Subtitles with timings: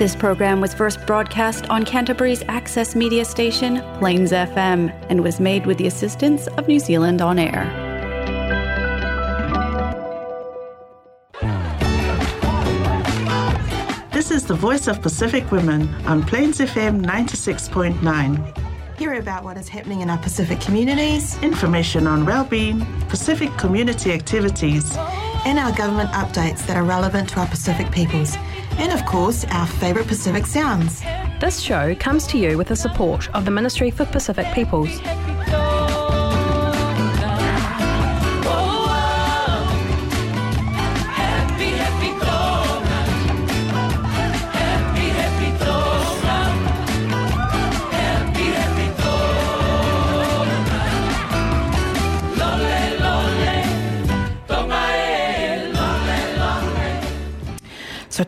[0.00, 5.66] This program was first broadcast on Canterbury's access media station, Plains FM, and was made
[5.66, 7.66] with the assistance of New Zealand On Air.
[14.10, 18.98] This is the voice of Pacific Women on Plains FM 96.9.
[18.98, 24.96] Hear about what is happening in our Pacific communities, Information on well-being, Pacific community activities,
[25.44, 28.38] and our government updates that are relevant to our Pacific peoples.
[28.78, 31.02] And of course, our favourite Pacific sounds.
[31.40, 35.00] This show comes to you with the support of the Ministry for Pacific Peoples.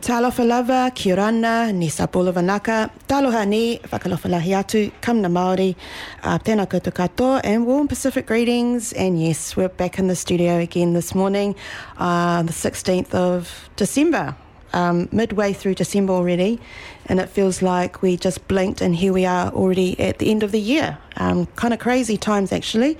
[0.01, 5.75] So lava, kiorana, ni sapula vanaka, taloha ni, whakalofa lahi atu, kamna Māori,
[6.23, 8.91] uh, tēnā koutou and warm Pacific greetings.
[8.93, 11.55] And yes, we're back in the studio again this morning,
[11.99, 14.35] uh, the 16th of December.
[14.73, 16.59] Um, midway through December already,
[17.05, 20.41] and it feels like we just blinked and here we are already at the end
[20.41, 20.97] of the year.
[21.17, 22.97] Um, kind of crazy times, actually.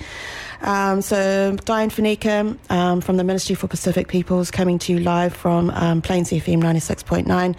[0.63, 5.33] Um, so, Diane Fanika um, from the Ministry for Pacific Peoples coming to you live
[5.33, 7.55] from um, Plains FM 96.9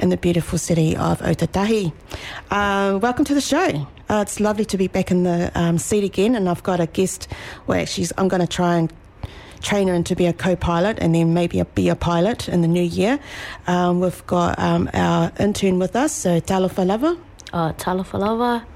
[0.00, 1.92] in the beautiful city of Otautahi.
[2.50, 3.86] Uh, welcome to the show.
[4.08, 6.86] Uh, it's lovely to be back in the um, seat again, and I've got a
[6.86, 7.28] guest.
[7.66, 8.90] Well, actually, I'm going to try and
[9.60, 12.68] train her into be a co-pilot and then maybe a, be a pilot in the
[12.68, 13.18] new year.
[13.66, 17.18] Um, we've got um, our intern with us, so Talofa Lava.
[17.52, 17.72] Uh,
[18.18, 18.66] Lava.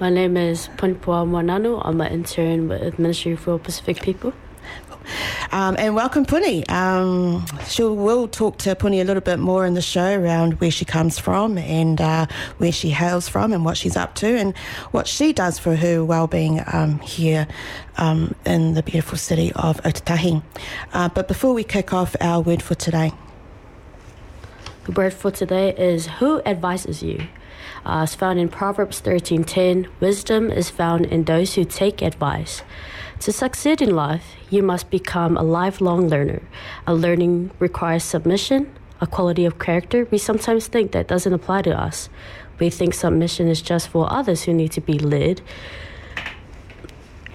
[0.00, 1.80] My name is Punipua Moananu.
[1.84, 4.32] I'm an intern with Ministry for Pacific People.
[5.52, 6.66] Um, and welcome Puni.
[6.66, 10.72] Um, she'll will talk to Puni a little bit more in the show around where
[10.72, 12.26] she comes from and uh,
[12.58, 14.56] where she hails from and what she's up to and
[14.90, 17.46] what she does for her well-being um, here
[17.96, 20.42] um, in the beautiful city of Otautahi.
[20.92, 23.12] Uh, but before we kick off our word for today.
[24.86, 27.28] The word for today is Who advises you?
[27.84, 29.88] Uh, it's found in Proverbs 13:10.
[30.00, 32.62] Wisdom is found in those who take advice.
[33.20, 36.42] To succeed in life, you must become a lifelong learner.
[36.86, 41.78] A learning requires submission, a quality of character we sometimes think that doesn't apply to
[41.78, 42.08] us.
[42.58, 45.42] We think submission is just for others who need to be led.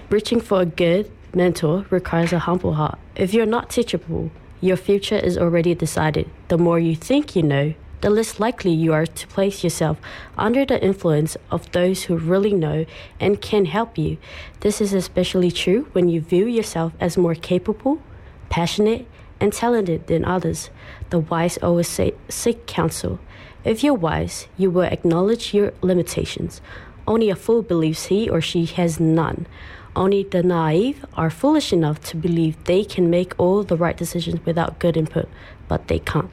[0.08, 2.98] Reaching for a good mentor requires a humble heart.
[3.14, 6.28] If you're not teachable, your future is already decided.
[6.48, 9.98] The more you think you know, the less likely you are to place yourself
[10.38, 12.86] under the influence of those who really know
[13.18, 14.16] and can help you.
[14.60, 18.00] This is especially true when you view yourself as more capable,
[18.48, 19.06] passionate,
[19.40, 20.70] and talented than others.
[21.10, 23.20] The wise always say, seek counsel.
[23.64, 26.60] If you're wise, you will acknowledge your limitations.
[27.06, 29.46] Only a fool believes he or she has none.
[29.94, 34.44] Only the naive are foolish enough to believe they can make all the right decisions
[34.46, 35.28] without good input,
[35.68, 36.30] but they can't.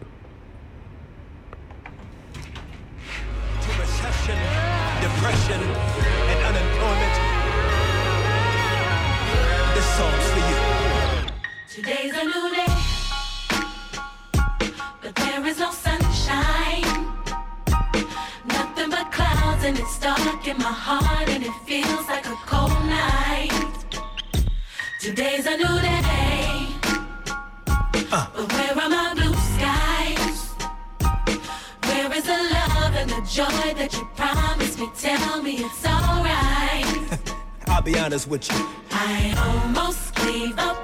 [19.67, 23.51] And it's dark in my heart, and it feels like a cold night.
[25.01, 26.67] Today's a new day,
[28.09, 30.39] but where are my blue skies?
[31.87, 34.89] Where is the love and the joy that you promised me?
[34.97, 37.19] Tell me it's alright.
[37.67, 38.65] I'll be honest with you.
[38.91, 40.77] I almost gave up,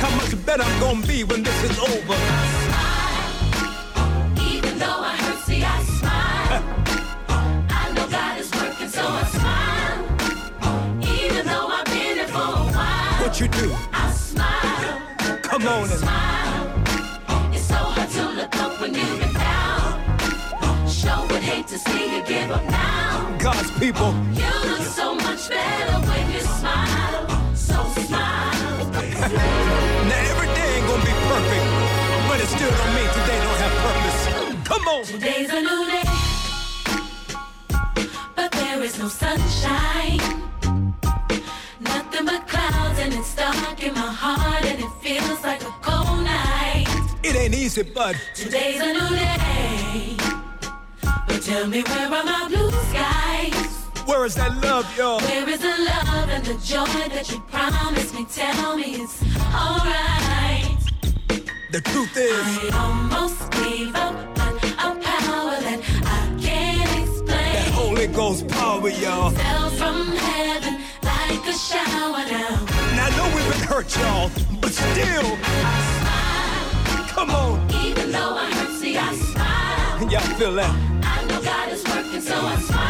[0.00, 2.14] how much better I'm gonna be when this is over.
[2.16, 6.62] I smile, Even though I hurt, see, I smile.
[7.80, 9.98] I know God is working, so I smile.
[11.02, 13.76] Even though I've been here for a while, What you do?
[13.92, 15.00] I smile.
[15.42, 16.66] Come on and Smile.
[17.52, 20.88] It's so hard to look up when you've been down.
[20.88, 23.36] Sure would hate to see you give up now.
[23.38, 24.14] God's people.
[24.32, 27.49] You look so much better when you smile.
[29.20, 31.66] Now every day ain't gonna be perfect,
[32.26, 34.20] but it still don't mean today don't have purpose.
[34.66, 35.04] Come on.
[35.04, 36.04] Today's a new day,
[38.34, 40.20] but there is no sunshine.
[41.80, 46.24] Nothing but clouds, and it's dark in my heart, and it feels like a cold
[46.24, 46.86] night.
[47.22, 50.16] It ain't easy, but Today's a new day,
[51.28, 53.19] but tell me where are my blue skies?
[54.10, 55.20] Where is that love, y'all?
[55.20, 58.26] Where is the love and the joy that you promised me?
[58.28, 59.22] Tell me it's
[59.54, 60.76] alright.
[61.70, 67.52] The truth is, I almost gave up, but a power that I can't explain.
[67.54, 69.30] that Holy Ghost power, y'all.
[69.30, 72.66] fell from heaven like a shower down.
[72.96, 74.28] Now I know we've been hurt, y'all,
[74.60, 77.06] but still, I smile.
[77.14, 77.70] come on.
[77.86, 80.10] Even though I hurt, see I smile.
[80.10, 80.74] Y'all feel that?
[81.04, 82.89] I know God is working, so I smile.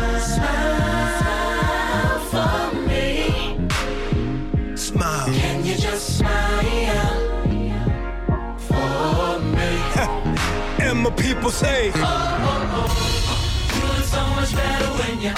[6.21, 7.17] smile
[8.57, 9.71] for me?
[10.85, 12.89] And my people say, oh, oh, oh.
[13.75, 15.33] You look so much better when you.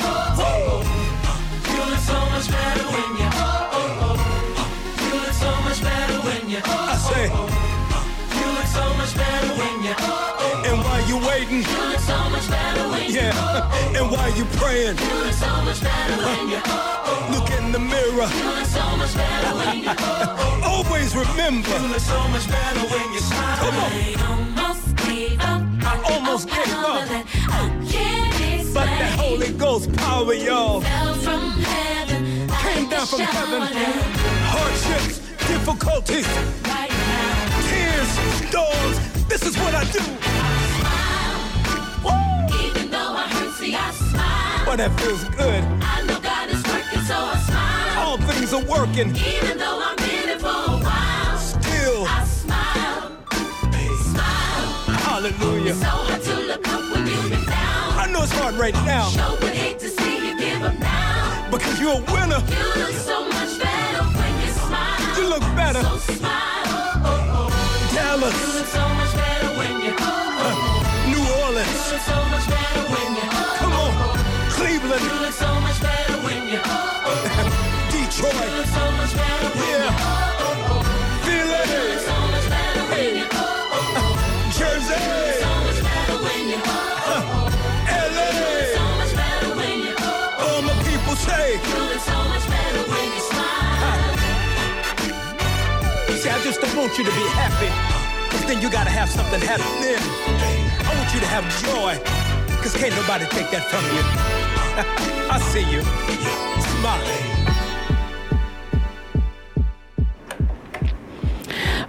[1.74, 3.30] You look so much better when you.
[5.06, 6.62] You look so much better when you.
[6.66, 7.26] I say,
[8.40, 10.33] You look so much better when you.
[10.65, 13.15] And why you waiting, You look so much better when you.
[13.19, 16.60] yeah, and why you praying, You look so much better when you.
[17.33, 18.27] look in the mirror.
[18.30, 19.92] You look so much better when you.
[20.74, 23.57] Always remember, look so much better when you smile.
[23.57, 23.92] Come on.
[23.92, 25.62] I almost gave up.
[25.83, 27.07] I almost gave up.
[27.07, 28.74] that I can't explain.
[28.74, 32.48] but that Holy Ghost power, y'all, fell from heaven.
[32.50, 33.62] came like down from heaven.
[34.54, 36.27] Hardships, difficulties,
[36.65, 38.10] Right now, tears,
[38.48, 39.27] storms.
[39.27, 40.33] This is what I do.
[43.63, 44.65] See I smile.
[44.65, 45.63] But that feels good.
[45.81, 48.00] I know God is working, so I smile.
[48.04, 49.10] All things are working.
[49.15, 53.18] Even though I'm in it for a while, Still, I smile.
[54.12, 54.98] Smile.
[55.07, 55.75] hallelujah.
[55.75, 57.88] So hard to look up when you've been down.
[58.04, 61.48] I know it's hard right now Sure would hate to see you give up now.
[61.51, 62.42] because you're a winner.
[62.51, 65.18] You look so much better when you smile.
[65.18, 65.81] You look better.
[65.83, 66.73] So smile.
[96.84, 97.72] Want you to be happy,
[98.28, 99.96] because then you gotta have something happening.
[100.86, 101.98] I want you to have joy,
[102.58, 104.04] because can't nobody take that from you.
[105.32, 105.82] I see you.
[106.76, 107.24] Smile.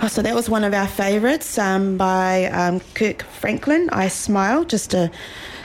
[0.00, 3.91] Oh, so that was one of our favourites um, by um, Kirk Franklin.
[3.91, 5.11] I smile just to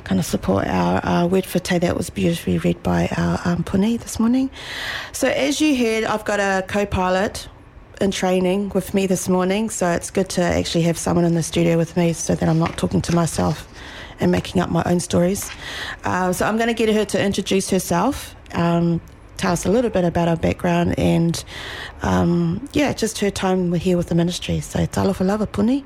[0.06, 1.78] kind of support our uh, word for today.
[1.78, 4.50] That was beautifully read by our um, Puni this morning.
[5.12, 7.48] So as you heard, I've got a co-pilot
[8.02, 9.70] in training with me this morning.
[9.70, 12.60] So it's good to actually have someone in the studio with me so that I'm
[12.60, 13.68] not talking to myself
[14.20, 15.50] and making up my own stories.
[16.04, 18.36] Uh, so I'm going to get her to introduce herself.
[18.54, 19.02] Um,
[19.38, 21.44] tell us a little bit about her background and
[22.02, 24.60] um, yeah, just her time here with the ministry.
[24.60, 25.86] So talofa lava puni.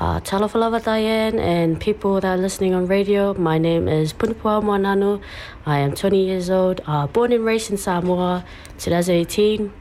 [0.00, 3.34] Uh, talofa lava Diane and people that are listening on radio.
[3.34, 5.20] My name is Punipua Moananu.
[5.66, 8.44] I am 20 years old, uh, born and raised in Samoa.
[8.78, 9.72] 2018,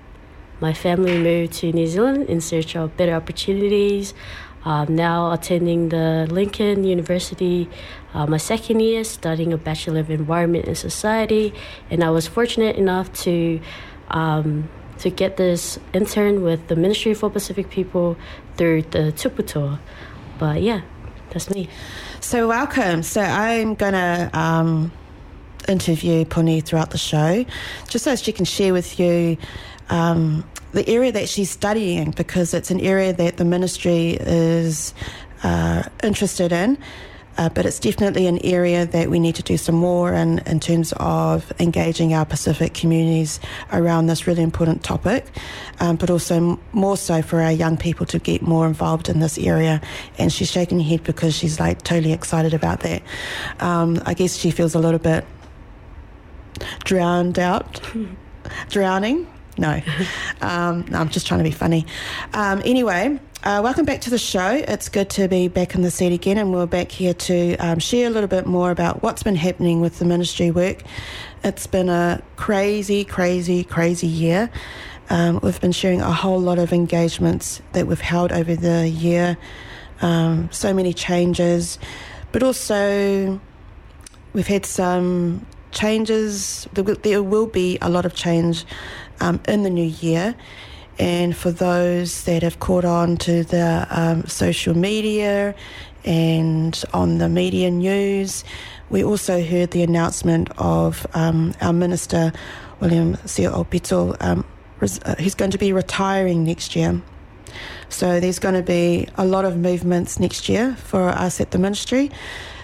[0.59, 4.13] my family moved to New Zealand in search of better opportunities.
[4.65, 7.69] I'm now attending the Lincoln University,
[8.13, 11.53] uh, my second year, studying a Bachelor of Environment and Society.
[11.89, 13.61] And I was fortunate enough to
[14.09, 18.17] um, to get this intern with the Ministry for Pacific People
[18.55, 19.79] through the Tuputoa.
[20.39, 20.81] But yeah,
[21.29, 21.69] that's me.
[22.19, 23.03] So welcome.
[23.03, 24.91] So I'm gonna um,
[25.67, 27.45] interview Puni throughout the show,
[27.87, 29.37] just so she can share with you
[29.89, 34.93] um, the area that she's studying because it's an area that the ministry is
[35.43, 36.77] uh, interested in.
[37.37, 40.59] Uh, but it's definitely an area that we need to do some more in, in
[40.59, 43.39] terms of engaging our Pacific communities
[43.71, 45.23] around this really important topic,
[45.79, 49.19] um, but also m- more so for our young people to get more involved in
[49.19, 49.79] this area.
[50.17, 53.03] And she's shaking her head because she's like totally excited about that.
[53.59, 55.23] Um, I guess she feels a little bit
[56.85, 57.79] drowned out,
[58.69, 59.27] drowning.
[59.57, 59.81] No.
[60.41, 61.85] um, no, I'm just trying to be funny.
[62.33, 64.49] Um, anyway, Uh, welcome back to the show.
[64.49, 67.77] It's good to be back in the seat again, and we're back here to um,
[67.77, 70.81] share a little bit more about what's been happening with the ministry work.
[71.43, 74.49] It's been a crazy, crazy, crazy year.
[75.11, 79.37] Um, we've been sharing a whole lot of engagements that we've held over the year,
[80.01, 81.77] um, so many changes,
[82.31, 83.39] but also
[84.33, 86.67] we've had some changes.
[86.73, 88.65] There will, there will be a lot of change
[89.19, 90.35] um, in the new year.
[90.99, 95.53] And for those that have caught on to the um, social media
[96.05, 98.43] and on the media news,
[98.89, 102.31] we also heard the announcement of um, our Minister,
[102.79, 104.43] William Sio Aupito, um,
[104.79, 107.01] res- uh, he's going to be retiring next year.
[107.89, 111.57] So there's going to be a lot of movements next year for us at the
[111.57, 112.11] ministry,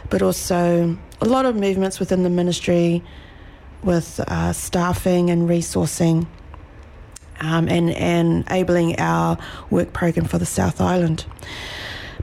[0.09, 3.03] but also a lot of movements within the ministry
[3.83, 6.25] with uh, staffing and resourcing
[7.43, 9.37] um, and, enabling our
[9.69, 11.25] work program for the South Island.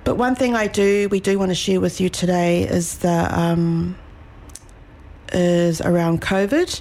[0.03, 3.29] But one thing I do, we do want to share with you today is the
[3.39, 3.97] um,
[5.33, 6.81] is around COVID,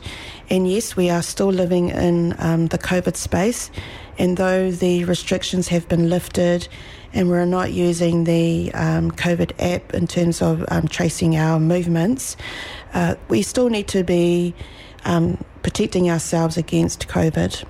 [0.49, 3.69] and yes, we are still living in um, the COVID space.
[4.17, 6.67] And though the restrictions have been lifted,
[7.13, 12.35] and we're not using the um, COVID app in terms of um, tracing our movements,
[12.93, 14.53] uh, we still need to be
[15.05, 17.65] um, protecting ourselves against COVID.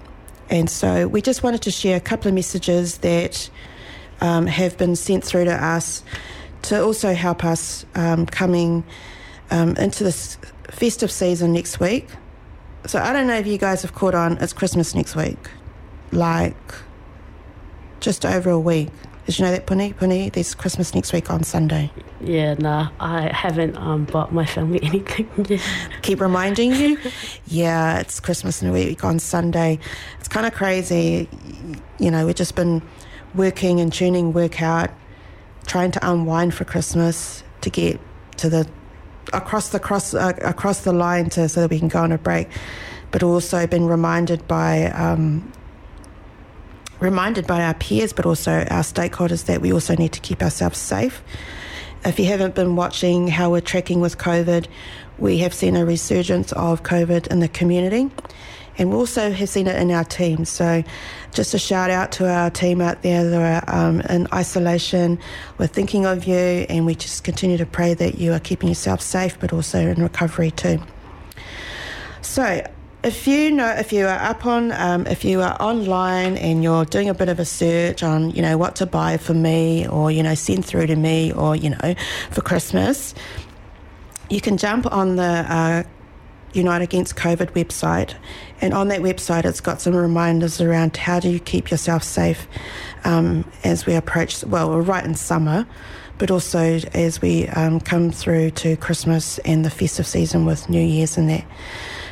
[0.49, 3.49] And so we just wanted to share a couple of messages that
[4.21, 6.03] um, have been sent through to us
[6.63, 8.83] to also help us um, coming
[9.51, 10.37] um, into this
[10.69, 12.07] festive season next week.
[12.85, 15.37] So I don't know if you guys have caught on, it's Christmas next week.
[16.11, 16.55] Like
[17.99, 18.89] just over a week.
[19.29, 19.93] Did you know that, Puni?
[19.93, 21.91] Puni, there's Christmas next week on Sunday.
[22.19, 25.61] Yeah, nah, I haven't um, bought my family anything yet.
[26.01, 26.97] Keep reminding you?
[27.45, 29.77] yeah, it's Christmas in a week on Sunday.
[30.17, 31.29] It's kind of crazy.
[31.99, 32.81] You know, we've just been
[33.35, 34.89] working and tuning work out,
[35.67, 37.99] trying to unwind for Christmas to get
[38.37, 38.67] to the
[39.31, 42.17] across the cross uh, across the line to so that we can go on a
[42.17, 42.47] break,
[43.11, 45.53] but also been reminded by um,
[46.99, 50.77] reminded by our peers, but also our stakeholders that we also need to keep ourselves
[50.77, 51.23] safe.
[52.05, 54.67] If you haven't been watching how we're tracking with COVID,
[55.17, 58.09] we have seen a resurgence of COVID in the community.
[58.77, 60.45] And we also have seen it in our team.
[60.45, 60.83] So,
[61.33, 65.19] just a shout out to our team out there that are um, in isolation.
[65.57, 66.35] We're thinking of you,
[66.69, 70.01] and we just continue to pray that you are keeping yourself safe, but also in
[70.01, 70.81] recovery too.
[72.21, 72.65] So,
[73.03, 76.83] if you know, if you are up on, um, if you are online and you're
[76.83, 80.11] doing a bit of a search on, you know, what to buy for me, or
[80.11, 81.95] you know, send through to me, or you know,
[82.29, 83.15] for Christmas,
[84.29, 85.83] you can jump on the uh,
[86.51, 88.15] Unite Against COVID website,
[88.59, 92.47] and on that website, it's got some reminders around how do you keep yourself safe
[93.05, 94.43] um, as we approach.
[94.43, 95.65] Well, we're right in summer,
[96.17, 100.83] but also as we um, come through to Christmas and the festive season with New
[100.83, 101.45] Year's and that.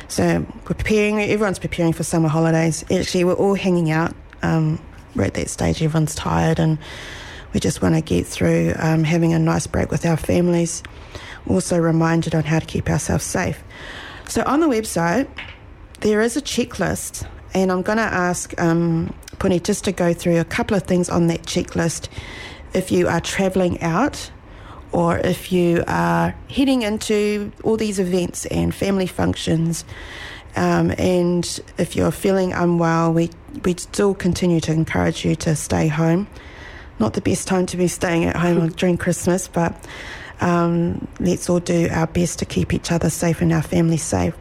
[0.08, 1.20] So preparing.
[1.20, 2.84] Everyone's preparing for summer holidays.
[2.90, 4.14] Actually, we're all hanging out.
[4.42, 4.80] Um,
[5.14, 5.82] we're at that stage.
[5.82, 6.78] Everyone's tired, and
[7.52, 10.82] we just want to get through um, having a nice break with our families.
[11.46, 13.62] Also reminded on how to keep ourselves safe.
[14.28, 15.28] So on the website,
[16.00, 20.38] there is a checklist, and I'm going to ask um, Puni just to go through
[20.38, 22.08] a couple of things on that checklist.
[22.74, 24.30] If you are travelling out,
[24.92, 29.84] or if you are heading into all these events and family functions,
[30.56, 33.30] um, and if you're feeling unwell, we,
[33.64, 36.26] we still continue to encourage you to stay home.
[36.98, 39.74] Not the best time to be staying at home during Christmas, but
[40.40, 44.34] um, let's all do our best to keep each other safe and our families safe.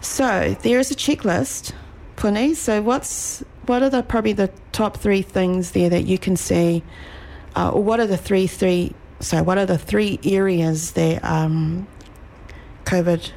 [0.00, 1.72] So there is a checklist,
[2.16, 2.54] Puni.
[2.54, 6.82] So what's what are the probably the top three things there that you can see,
[7.56, 11.86] uh, or what are the three three so, what are the three areas that um,
[12.84, 13.32] COVID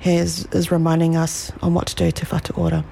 [0.00, 2.84] has is reminding us on what to do to whatu ora?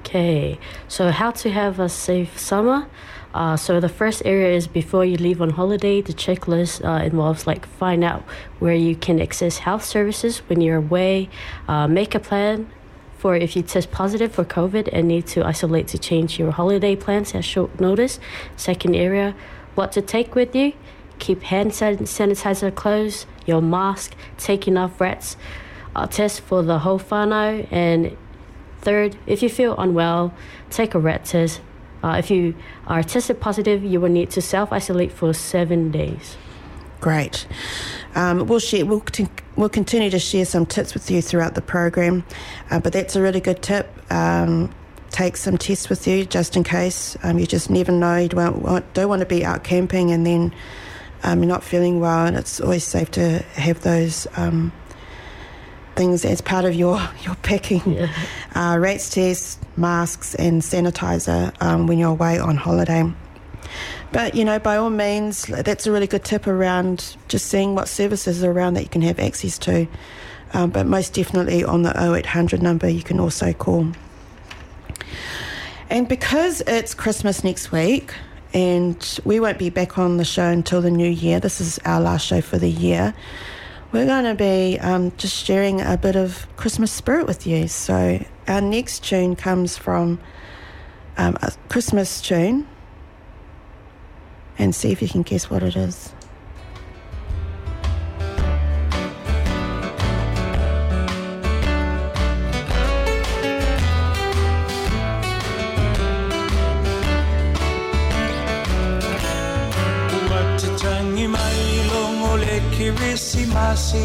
[0.00, 2.88] Okay, so how to have a safe summer?
[3.32, 6.02] Uh, so the first area is before you leave on holiday.
[6.02, 8.22] The checklist uh, involves like find out
[8.58, 11.30] where you can access health services when you're away.
[11.68, 12.70] Uh, make a plan
[13.18, 16.96] for if you test positive for COVID and need to isolate to change your holiday
[16.96, 18.18] plans at short notice.
[18.56, 19.34] Second area,
[19.74, 20.72] what to take with you
[21.20, 25.36] keep hand sanitizer close, your mask, take enough RATs,
[25.94, 28.16] uh, test for the whole whānau, and
[28.80, 30.34] third, if you feel unwell,
[30.70, 31.60] take a RAT test.
[32.02, 32.54] Uh, if you
[32.86, 36.36] are tested positive, you will need to self isolate for seven days.
[37.00, 37.46] Great.
[38.14, 38.86] Um, we'll share.
[38.86, 39.04] We'll,
[39.56, 42.24] we'll continue to share some tips with you throughout the program,
[42.70, 43.90] uh, but that's a really good tip.
[44.10, 44.72] Um,
[45.10, 47.16] take some tests with you just in case.
[47.22, 48.16] Um, you just never know.
[48.16, 50.54] You don't want, don't want to be out camping and then
[51.22, 54.72] um, you're not feeling well, and it's always safe to have those um,
[55.96, 57.82] things as part of your, your packing.
[57.92, 58.12] Yeah.
[58.54, 63.12] Uh, RATs tests, masks, and sanitizer um, when you're away on holiday.
[64.12, 67.88] But, you know, by all means, that's a really good tip around just seeing what
[67.88, 69.86] services are around that you can have access to.
[70.52, 73.92] Um, but most definitely on the 0800 number, you can also call.
[75.88, 78.14] And because it's Christmas next week,
[78.52, 82.00] and we won't be back on the show until the new year, this is our
[82.00, 83.14] last show for the year.
[83.92, 87.66] We're going to be um, just sharing a bit of Christmas spirit with you.
[87.68, 90.20] So, our next tune comes from
[91.16, 92.68] um, a Christmas tune
[94.58, 96.12] and see if you can guess what it is.
[113.70, 114.04] Kirisimasi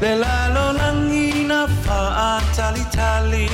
[0.00, 3.48] Le lalo langi na faatali tali.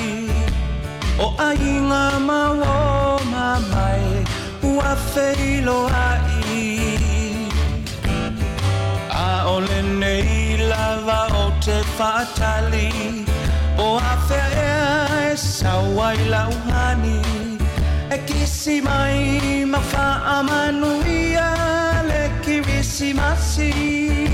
[1.19, 4.25] O ainga mawo mamai
[4.63, 7.09] Ua feilo ai.
[9.11, 13.25] A ole nei lava o te faatali
[13.79, 17.21] O a fea e sawai lauhani
[18.11, 21.51] E kisi mai ma fa amanuia
[22.09, 24.26] le kirisimasi Ua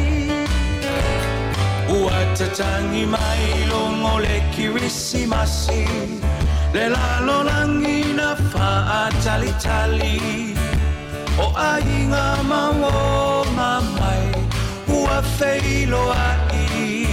[2.11, 5.87] tatangi mai longo le kirisimasi
[6.75, 10.55] Le lalo langi na fa tali
[11.39, 14.33] O ainga mawo mamai
[14.89, 17.07] Ua feilo ai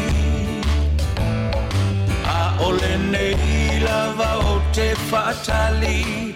[2.26, 6.36] A ole nei lava o te fatali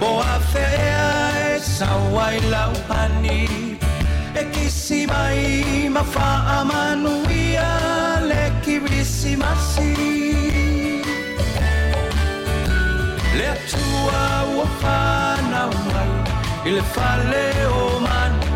[0.00, 3.69] Bo a fea e sawai lauhani
[4.70, 7.70] E kisi mai ma fa amanuia
[8.30, 9.94] le kirisimasi
[13.36, 14.22] Le atua
[14.54, 16.12] ua whanau mai
[16.68, 17.46] I le fale
[17.78, 18.50] o manu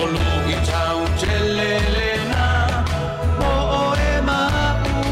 [0.00, 2.48] Olu i tau te lelena
[3.50, 5.02] O o e mau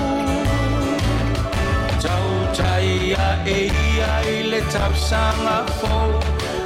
[2.00, 6.25] Tau tai a e ia i le tau sanga fo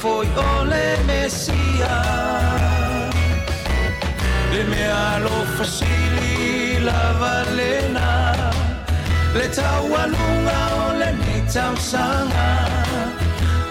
[0.00, 1.96] foi o le mesia.
[4.52, 8.08] Le mea lo fasili la valena.
[9.34, 12.48] Le taualunga o le ni tausanga.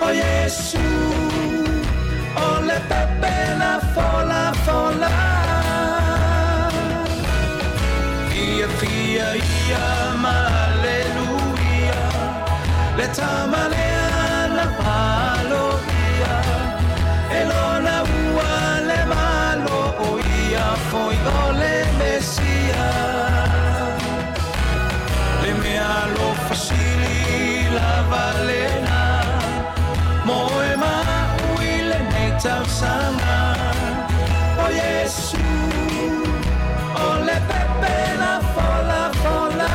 [0.05, 0.87] O Yesu.
[2.45, 5.15] O le pepe la fola fola
[8.29, 9.87] Fia fia ia
[10.23, 10.49] ma
[20.93, 22.89] o le mesia
[25.43, 26.07] Le mea
[26.47, 29.01] fasili la valena
[30.25, 33.39] Mo e maui le nei tausanga
[34.63, 35.37] O Yesu
[36.95, 39.73] O le pepe la fola fola.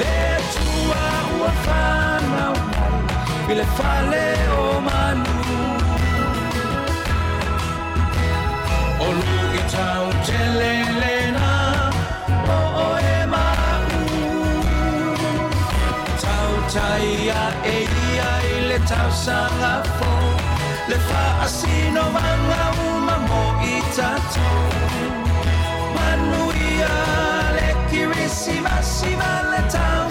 [0.00, 0.18] Le
[0.52, 1.04] tua
[1.38, 4.35] ua whanau mai le fale
[18.76, 20.32] ותבשן אפור,
[20.88, 24.40] לפעשינו מנה וממו איתתו.
[25.94, 26.88] מנויה
[27.52, 30.05] לקיריסימה סימה לטעם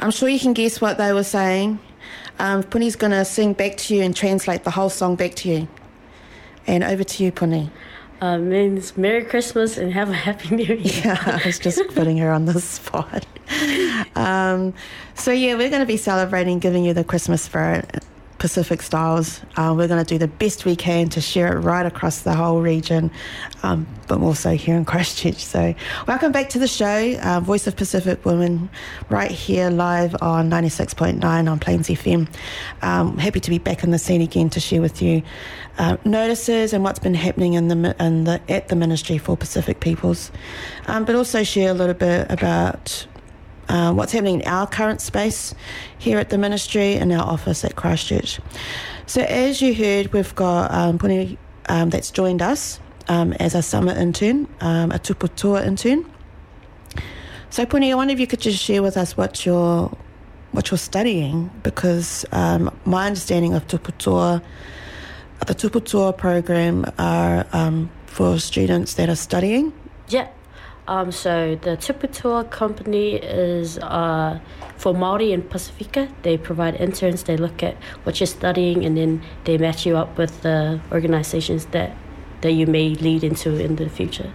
[0.00, 1.78] I'm sure you can guess what they were saying.
[2.38, 5.48] Um, Puni's going to sing back to you and translate the whole song back to
[5.48, 5.68] you.
[6.66, 7.70] And over to you, Puni.
[8.22, 10.76] Uh, means Merry Christmas and have a Happy New Year.
[11.04, 13.26] Yeah, I was just putting her on the spot.
[14.16, 14.74] Um,
[15.14, 18.04] so, yeah, we're going to be celebrating giving you the Christmas spirit.
[18.40, 19.40] Pacific Styles.
[19.56, 22.34] Uh, we're going to do the best we can to share it right across the
[22.34, 23.10] whole region,
[23.62, 25.36] um, but also here in Christchurch.
[25.36, 25.74] So,
[26.08, 28.70] welcome back to the show, uh, Voice of Pacific Women,
[29.10, 32.28] right here live on 96.9 on Plains FM.
[32.82, 35.22] Um, happy to be back in the scene again to share with you
[35.78, 39.80] uh, notices and what's been happening in the, in the at the Ministry for Pacific
[39.80, 40.32] Peoples,
[40.86, 43.06] um, but also share a little bit about
[43.70, 45.54] uh, what's happening in our current space
[45.96, 48.40] here at the ministry and our office at Christchurch.
[49.06, 53.62] So, as you heard, we've got um, Puni um, that's joined us um, as a
[53.62, 56.04] summer intern, um, a tuputoa intern.
[57.50, 59.96] So, Puni, I wonder if you could just share with us what you're
[60.50, 64.42] what you're studying, because um, my understanding of tuputoa,
[65.46, 69.72] the tuputoa program, are um, for students that are studying.
[70.08, 70.26] Yeah.
[70.90, 74.40] Um, so the Tuputoa company is uh,
[74.76, 76.08] for Maori and Pacifica.
[76.22, 77.22] They provide interns.
[77.22, 81.66] They look at what you're studying, and then they match you up with the organizations
[81.66, 81.92] that
[82.40, 84.32] that you may lead into in the future.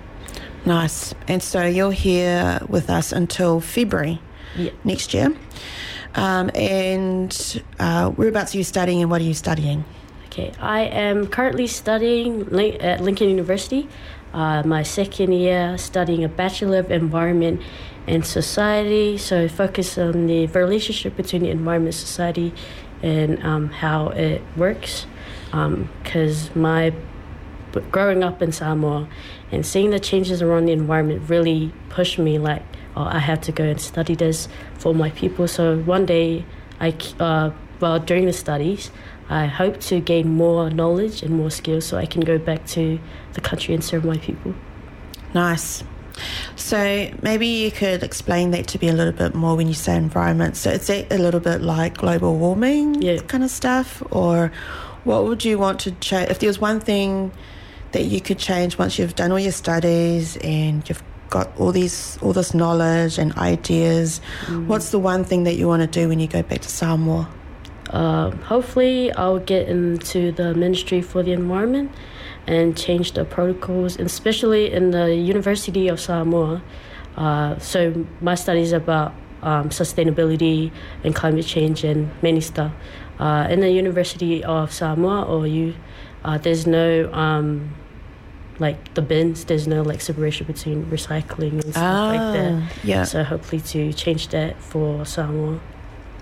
[0.65, 1.13] Nice.
[1.27, 4.19] And so you're here with us until February
[4.55, 4.71] Yeah.
[4.83, 5.35] next year.
[6.15, 9.83] Um, and uh, whereabouts are you studying and what are you studying?
[10.27, 12.41] Okay, I am currently studying
[12.81, 13.87] at Lincoln University,
[14.35, 17.61] uh, my second year, studying a Bachelor of Environment
[18.05, 19.17] and Society.
[19.17, 22.53] So, focus on the relationship between the environment, society,
[23.01, 25.07] and um, how it works.
[26.03, 26.93] Because my
[27.91, 29.07] growing up in Samoa
[29.51, 32.63] and seeing the changes around the environment really pushed me like,
[32.95, 35.47] oh, I have to go and study this for my people.
[35.47, 36.45] So one day,
[36.79, 38.91] I uh, well, during the studies,
[39.29, 42.99] I hope to gain more knowledge and more skills so I can go back to
[43.33, 44.53] the country and serve my people.
[45.33, 45.83] Nice.
[46.55, 49.97] So maybe you could explain that to me a little bit more when you say
[49.97, 50.55] environment.
[50.55, 53.17] So is that a little bit like global warming Yeah.
[53.17, 54.01] kind of stuff?
[54.11, 54.51] Or
[55.03, 56.29] what would you want to change?
[56.29, 57.31] If there was one thing
[57.91, 62.17] that you could change once you've done all your studies and you've got all these
[62.21, 64.67] all this knowledge and ideas, mm.
[64.67, 67.27] what's the one thing that you want to do when you go back to Samoa?
[67.91, 71.91] Um, hopefully, I'll get into the Ministry for the Environment
[72.47, 76.61] and change the protocols, especially in the University of Samoa.
[77.17, 80.71] Uh, so my studies about um, sustainability
[81.03, 82.71] and climate change and many stuff.
[83.19, 85.73] Uh, in the University of Samoa, or you,
[86.25, 87.73] uh, there's no um,
[88.59, 89.45] like the bins.
[89.45, 91.75] There's no like separation between recycling and stuff
[92.11, 92.63] like Ah, that.
[92.83, 93.03] yeah.
[93.05, 95.59] So hopefully to change that for Samoa.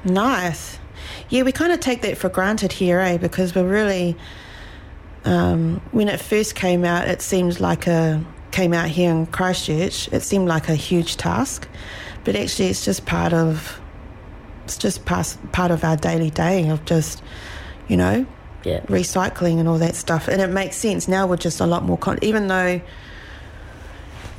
[0.06, 0.78] Nice.
[1.30, 3.18] Yeah, we kind of take that for granted here, eh?
[3.18, 4.16] Because we're really,
[5.26, 10.08] um, when it first came out, it seemed like a came out here in Christchurch.
[10.14, 11.68] It seemed like a huge task,
[12.24, 13.80] but actually, it's just part of
[14.66, 17.22] it's just part part of our daily day of just,
[17.88, 18.26] you know,
[18.64, 18.80] Yeah.
[18.82, 20.28] recycling and all that stuff.
[20.30, 21.28] And it makes sense now.
[21.28, 22.80] We're just a lot more con- even though,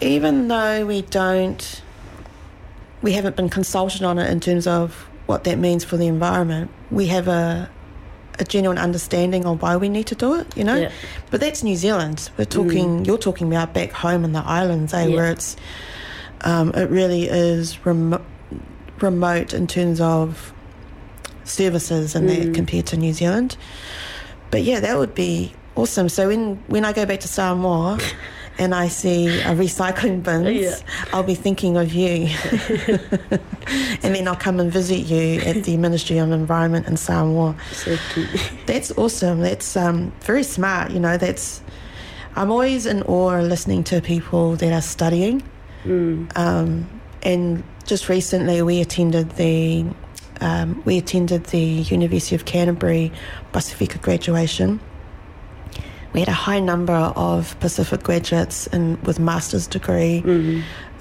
[0.00, 1.82] even though we don't,
[3.02, 6.70] we haven't been consulted on it in terms of what that means for the environment.
[6.90, 7.70] We have a
[8.38, 10.56] a genuine understanding of why we need to do it.
[10.56, 10.90] You know, Yeah.
[11.30, 12.30] but that's New Zealand.
[12.36, 13.04] We're talking.
[13.04, 15.06] You're talking about back home in the islands, eh?
[15.06, 15.16] Yeah.
[15.16, 15.56] Where it's
[16.40, 18.20] um, it really is remo-
[19.00, 20.52] remote in terms of
[21.44, 23.56] services and that compared to New Zealand.
[24.50, 26.08] But yeah, that would be awesome.
[26.08, 27.98] So when when I go back to Samoa
[28.58, 30.76] and I see a recycling bins, Yeah.
[31.12, 32.28] I'll be thinking of you.
[34.02, 37.56] and then I'll come and visit you at the Ministry of Environment in Samoa.
[37.72, 37.96] So.
[38.66, 39.40] That's awesome.
[39.40, 40.92] That's um, very smart.
[40.92, 41.62] You know, that's.
[42.36, 45.42] I'm always in awe listening to people that are studying.
[46.36, 46.88] Um,
[47.22, 49.84] and just recently, we attended the
[50.40, 53.12] um, we attended the University of Canterbury
[53.52, 54.80] Pacifica graduation.
[56.14, 60.22] We had a high number of Pacific graduates and with master's degree,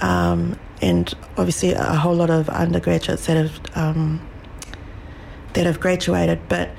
[0.01, 4.19] um, and obviously a whole lot of undergraduates that have um,
[5.53, 6.39] that have graduated.
[6.49, 6.69] But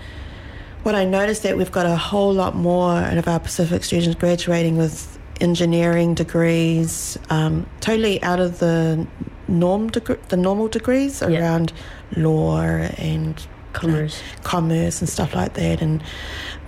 [0.83, 4.77] what I noticed that we've got a whole lot more of our Pacific students graduating
[4.77, 9.07] with engineering degrees, um, totally out of the
[9.49, 11.73] norm deg- the normal degrees around
[12.17, 14.23] law and Commerce.
[14.43, 16.03] commerce and stuff like that, and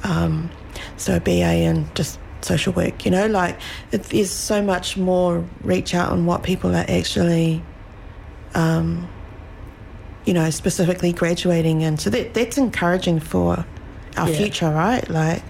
[0.04, 0.50] um,
[0.96, 1.30] so a BA
[1.66, 3.04] and just social work.
[3.04, 3.58] You know, like
[3.92, 7.62] it, there's so much more reach out on what people are actually
[8.54, 9.08] um,
[10.24, 13.64] you know, specifically graduating, and so that that's encouraging for
[14.16, 14.36] our Yeah.
[14.36, 15.08] future, right?
[15.08, 15.42] Like,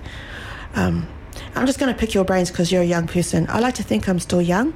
[0.75, 1.07] um,
[1.55, 3.47] I'm just going to pick your brains because you're a young person.
[3.49, 4.75] I like to think I'm still young.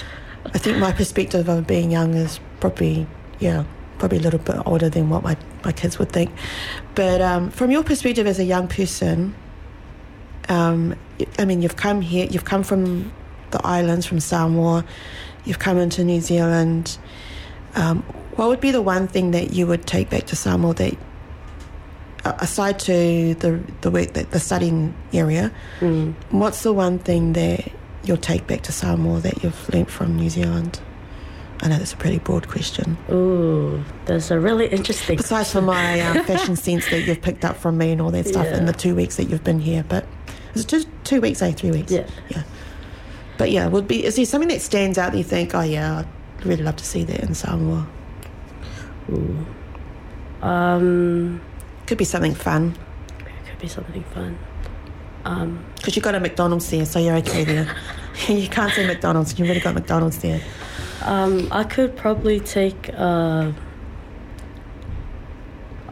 [0.54, 3.06] I think my perspective of being young is probably,
[3.38, 3.64] yeah,
[3.98, 6.30] probably a little bit older than what my, my kids would think.
[6.94, 9.34] But um, from your perspective as a young person,
[10.48, 10.94] um,
[11.38, 13.12] I mean, you've come here, you've come from
[13.50, 14.84] the islands, from Samoa,
[15.44, 16.98] you've come into New Zealand.
[17.74, 18.02] Um,
[18.36, 20.96] what would be the one thing that you would take back to Samoa that,
[22.24, 25.50] aside to the the work that the studying area,
[26.30, 27.70] what's the one thing that
[28.04, 30.80] you'll take back to Samoa that you've learnt from New Zealand?
[31.60, 32.96] I know that's a pretty broad question.
[33.10, 35.16] Ooh, that's a really interesting.
[35.16, 38.26] Besides for my um, fashion sense that you've picked up from me and all that
[38.26, 40.06] stuff in the two weeks that you've been here, but
[40.54, 41.42] is it just two weeks?
[41.42, 41.90] Eh, three weeks?
[41.90, 42.06] Yeah.
[42.28, 42.44] yeah.
[43.38, 45.98] But yeah, would be is there something that stands out that you think, oh yeah,
[45.98, 47.86] I'd really love to see that in Samoa?
[50.42, 51.40] Um,
[51.86, 52.76] Could be something fun
[53.58, 54.38] could be something fun.
[55.24, 57.74] Um, because you got a McDonald's there, so you're okay there.
[58.28, 59.38] you can't say McDonald's.
[59.38, 60.40] You've really got McDonald's there.
[61.02, 63.52] Um, I could probably take uh,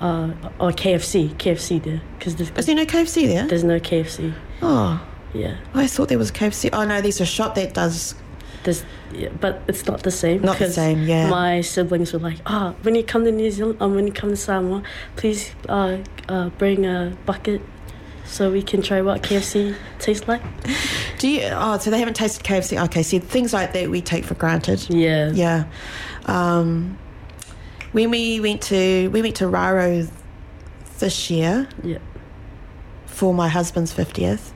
[0.00, 3.46] uh, or KFC, KFC there, because there's, Is there no KFC there?
[3.46, 4.34] there's no KFC.
[4.62, 5.00] Oh,
[5.34, 6.70] Yeah, I thought there was KFC.
[6.72, 8.14] Oh no, there's a shop that does.
[8.64, 10.42] there's, yeah, but it's not the same.
[10.42, 11.28] Not the 'cause same, yeah.
[11.30, 14.30] My siblings were like, "Ah, when you come to New Zealand, um, when you come
[14.30, 14.82] to Samoa,
[15.16, 17.60] please uh, uh, bring a bucket."
[18.26, 20.42] So we can try what KFC tastes like.
[21.18, 21.48] Do you?
[21.52, 22.82] Oh, so they haven't tasted KFC.
[22.86, 24.88] Okay, see things like that we take for granted.
[24.90, 25.30] Yeah.
[25.32, 25.64] Yeah.
[26.26, 26.98] Um,
[27.92, 30.06] when we went to we went to Raro
[30.98, 31.98] this year Yeah.
[33.06, 34.52] for my husband's fiftieth,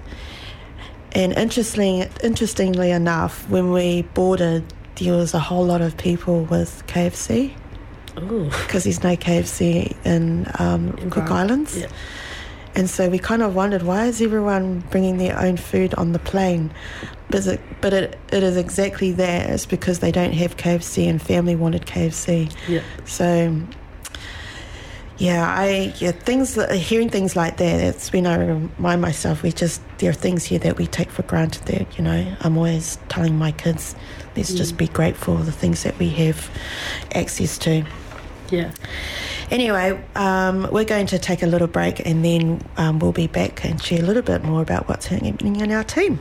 [1.12, 4.64] and interesting interestingly enough, when we boarded,
[4.96, 7.54] there was a whole lot of people with KFC
[8.14, 11.78] because there's no KFC in, um, In Cook Islands.
[11.78, 11.86] yeah.
[12.74, 16.18] And so we kind of wondered why is everyone bringing their own food on the
[16.18, 16.72] plane?
[17.28, 19.50] But it, but it, it is exactly that.
[19.50, 22.52] It's because they don't have KFC and family wanted KFC.
[22.68, 22.82] Yeah.
[23.04, 23.60] So
[25.20, 27.80] yeah, I yeah things hearing things like that.
[27.80, 31.22] It's when I remind myself we just there are things here that we take for
[31.22, 31.64] granted.
[31.66, 33.94] That you know I'm always telling my kids,
[34.34, 34.78] let's just mm.
[34.78, 36.50] be grateful for the things that we have
[37.12, 37.84] access to.
[38.50, 38.70] Yeah.
[39.50, 43.64] Anyway, um, we're going to take a little break and then um, we'll be back
[43.64, 46.20] and share a little bit more about what's happening in our team.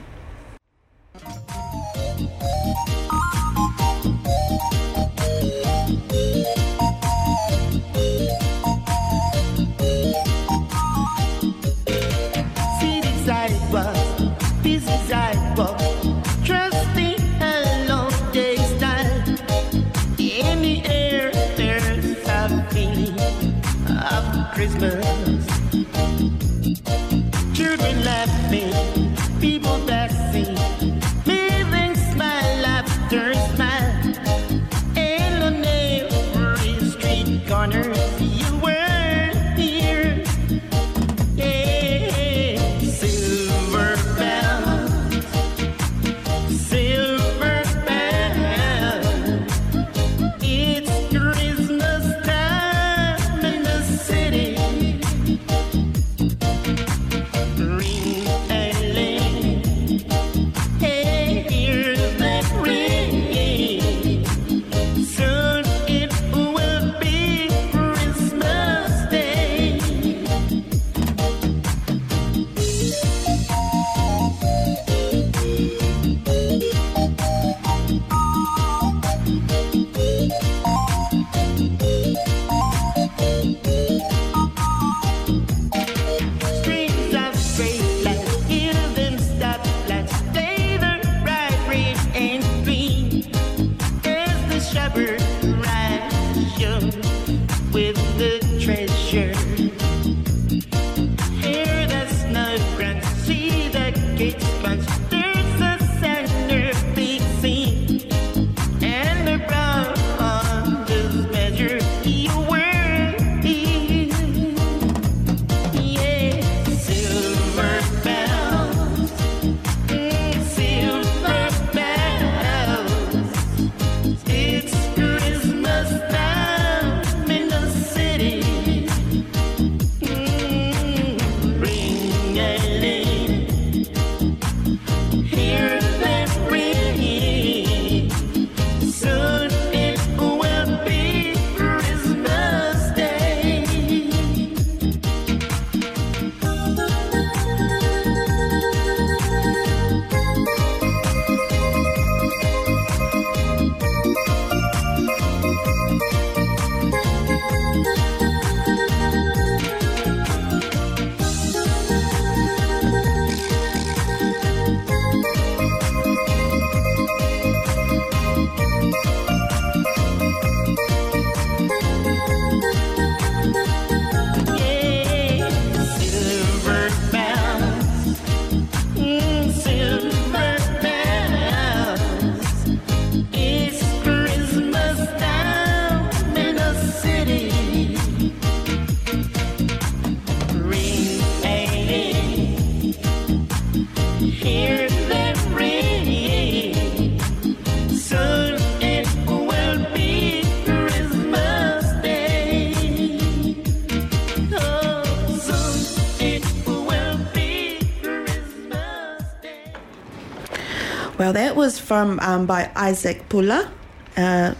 [211.29, 213.69] Now that was from um, by Isaac Pula.
[214.17, 214.55] Uh,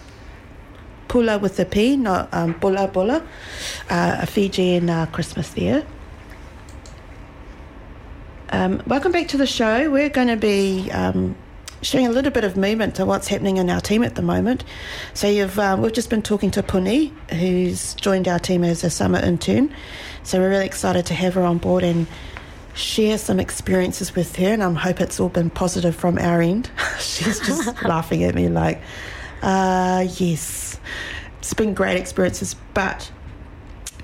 [1.08, 3.24] Pula with a P, not um, Bula Bula,
[3.90, 5.84] uh, a Fijian uh, Christmas there.
[8.52, 9.90] Um, welcome back to the show.
[9.90, 11.36] We're going to be um,
[11.82, 14.64] showing a little bit of movement to what's happening in our team at the moment.
[15.16, 18.92] So you've um, we've just been talking to Puni, who's joined our team as a
[18.92, 19.74] summer intern.
[20.22, 22.06] So we're really excited to have her on board and
[22.80, 24.54] share some experiences with her.
[24.54, 26.72] And I hope it's all been positive from our end.
[27.00, 28.82] She's just laughing at me like,
[29.42, 30.80] uh, yes,
[31.40, 33.12] it's been great experiences, but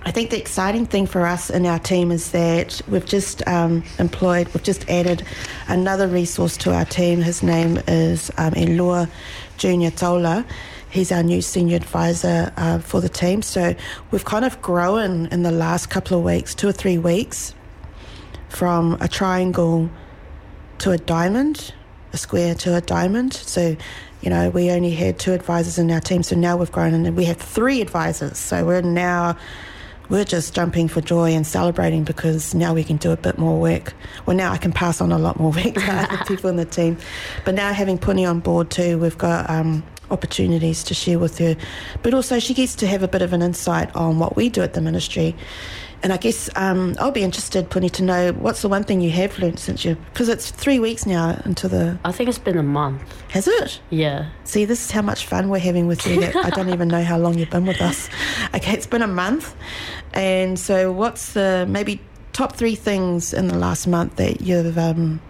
[0.07, 3.83] I think the exciting thing for us in our team is that we've just um,
[3.97, 5.25] employed, we've just added
[5.67, 7.21] another resource to our team.
[7.21, 9.09] His name is um, Elua
[9.57, 10.45] Junior Tola.
[10.91, 13.41] He's our new senior advisor uh, for the team.
[13.41, 13.75] So
[14.11, 17.55] we've kind of grown in the last couple of weeks, two or three weeks,
[18.55, 19.89] from a triangle
[20.77, 21.73] to a diamond,
[22.13, 23.33] a square to a diamond.
[23.33, 23.75] So,
[24.21, 26.23] you know, we only had two advisors in our team.
[26.23, 28.37] So now we've grown and we have three advisors.
[28.37, 29.37] So we're now
[30.07, 33.59] we're just jumping for joy and celebrating because now we can do a bit more
[33.59, 33.93] work.
[34.25, 36.65] Well, now I can pass on a lot more work to other people in the
[36.65, 36.97] team.
[37.43, 41.57] But now having Puni on board too, we've got um, opportunities to share with her.
[42.03, 44.61] But also, she gets to have a bit of an insight on what we do
[44.61, 45.35] at the ministry.
[46.03, 49.09] And I guess um, I'll be interested, Puni, to know what's the one thing you
[49.11, 51.97] have learned since you, because it's three weeks now into the.
[52.05, 53.01] I think it's been a month.
[53.31, 53.79] Has it?
[53.89, 54.29] Yeah.
[54.43, 56.23] See, this is how much fun we're having with you.
[56.23, 58.09] I don't even know how long you've been with us.
[58.53, 59.53] Okay, it's been a month.
[60.13, 61.99] And so, what's the maybe
[62.31, 65.21] top three things in the last month that you've um,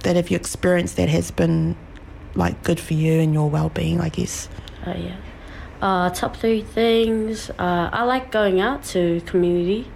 [0.00, 1.76] that have you experienced that has been
[2.34, 4.00] like good for you and your well-being?
[4.00, 4.48] I guess.
[4.86, 5.16] Uh, yeah.
[5.80, 7.48] Uh, top three things.
[7.58, 9.90] Uh, I like going out to community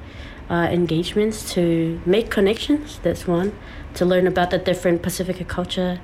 [0.49, 2.99] uh, engagements to make connections.
[3.03, 3.53] That's one.
[3.95, 6.01] To learn about the different Pacifica culture,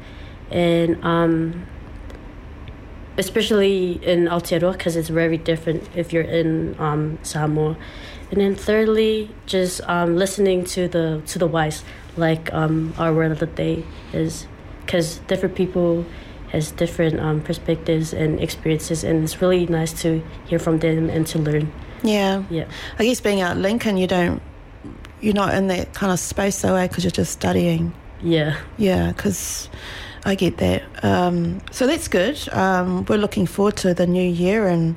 [0.51, 1.67] and um,
[3.17, 7.77] especially in Aotearoa because it's very different if you're in um, Samoa.
[8.31, 11.83] And then thirdly, just um, listening to the to the wise,
[12.17, 14.47] like um, our word of the day is,
[14.85, 16.05] because different people
[16.51, 21.27] has different um, perspectives and experiences, and it's really nice to hear from them and
[21.29, 21.73] to learn.
[22.03, 22.45] Yeah.
[22.51, 22.67] Yeah.
[22.99, 24.43] I guess being at Lincoln, you don't,
[25.21, 27.93] you're not in that kind of space though, because you're just studying.
[28.23, 28.59] Yeah.
[28.79, 29.69] Yeah, because
[30.25, 30.83] I get that.
[31.03, 32.39] Um, so that's good.
[32.53, 34.97] Um, we're looking forward to the new year and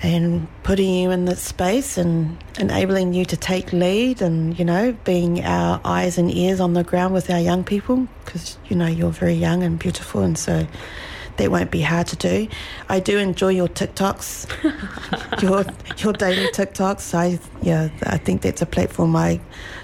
[0.00, 4.92] and putting you in that space and enabling you to take lead and you know
[5.04, 8.86] being our eyes and ears on the ground with our young people because you know
[8.86, 10.66] you're very young and beautiful and so
[11.38, 12.48] that won't be hard to do.
[12.88, 15.64] I do enjoy your TikToks, your
[15.98, 17.14] your daily TikToks.
[17.14, 19.40] I yeah, I think that's a platform I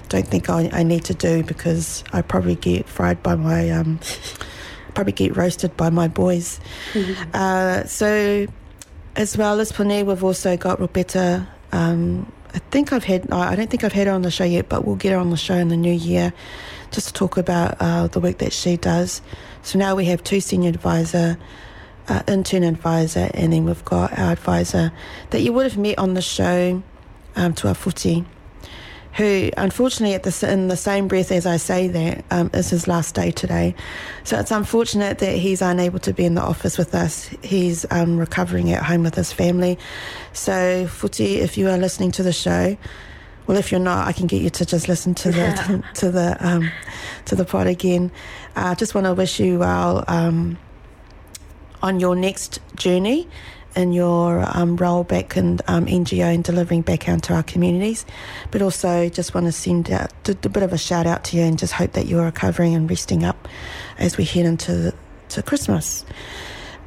[0.08, 4.00] don't think I, I need to do because I probably get fried by my um,
[4.94, 6.60] probably get roasted by my boys.
[7.34, 8.46] Uh, so
[9.16, 11.46] as well as Puni, we've also got Roberta.
[11.72, 13.30] Um, I think I've had.
[13.30, 15.30] I don't think I've had her on the show yet, but we'll get her on
[15.30, 16.32] the show in the new year,
[16.90, 19.22] just to talk about uh, the work that she does.
[19.62, 21.38] So now we have two senior advisor,
[22.08, 24.92] uh, intern advisor, and then we've got our advisor
[25.30, 26.82] that you would have met on the show,
[27.34, 28.24] um, footy,
[29.16, 32.88] who unfortunately at the in the same breath as I say that um, is his
[32.88, 33.74] last day today.
[34.24, 37.28] So it's unfortunate that he's unable to be in the office with us.
[37.42, 39.78] He's um, recovering at home with his family.
[40.32, 42.76] So footy, if you are listening to the show.
[43.46, 46.36] Well, if you're not, I can get you to just listen to the to the
[46.40, 46.70] um,
[47.26, 48.10] to the pod again.
[48.56, 50.58] I uh, just want to wish you well um,
[51.82, 53.28] on your next journey
[53.76, 58.06] in your um, role back in um, NGO and delivering back out to our communities.
[58.50, 61.36] But also, just want to send out a, a bit of a shout out to
[61.36, 63.48] you and just hope that you're recovering and resting up
[63.98, 64.94] as we head into
[65.30, 66.04] to Christmas.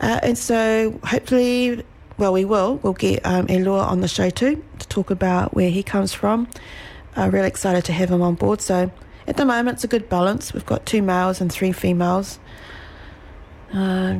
[0.01, 1.83] Uh, and so, hopefully,
[2.17, 2.77] well, we will.
[2.77, 6.47] We'll get um, Elua on the show too to talk about where he comes from.
[7.15, 8.61] Uh, really excited to have him on board.
[8.61, 8.91] So,
[9.27, 10.53] at the moment, it's a good balance.
[10.53, 12.39] We've got two males and three females.
[13.73, 14.19] Uh,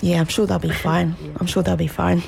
[0.00, 1.16] yeah, I'm sure they'll be fine.
[1.40, 2.22] I'm sure they'll be fine.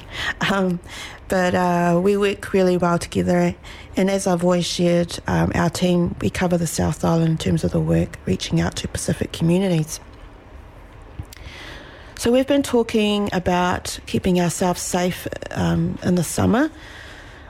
[0.51, 0.81] Um,
[1.29, 3.55] but uh, we work really well together.
[3.97, 7.63] And as I've always shared, um, our team, we cover the South Island in terms
[7.63, 10.01] of the work reaching out to Pacific communities.
[12.17, 16.71] So we've been talking about keeping ourselves safe um, in the summer.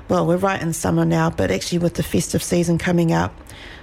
[0.09, 3.35] Well, we're right in summer now, but actually with the festive season coming up,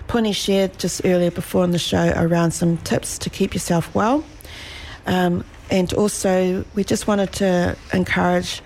[0.08, 4.24] Puni shared just earlier before on the show around some tips to keep yourself well.
[5.06, 8.62] Um, and also, we just wanted to encourage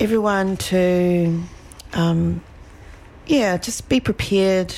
[0.00, 1.42] everyone to,
[1.92, 2.42] um,
[3.26, 4.74] yeah, just be prepared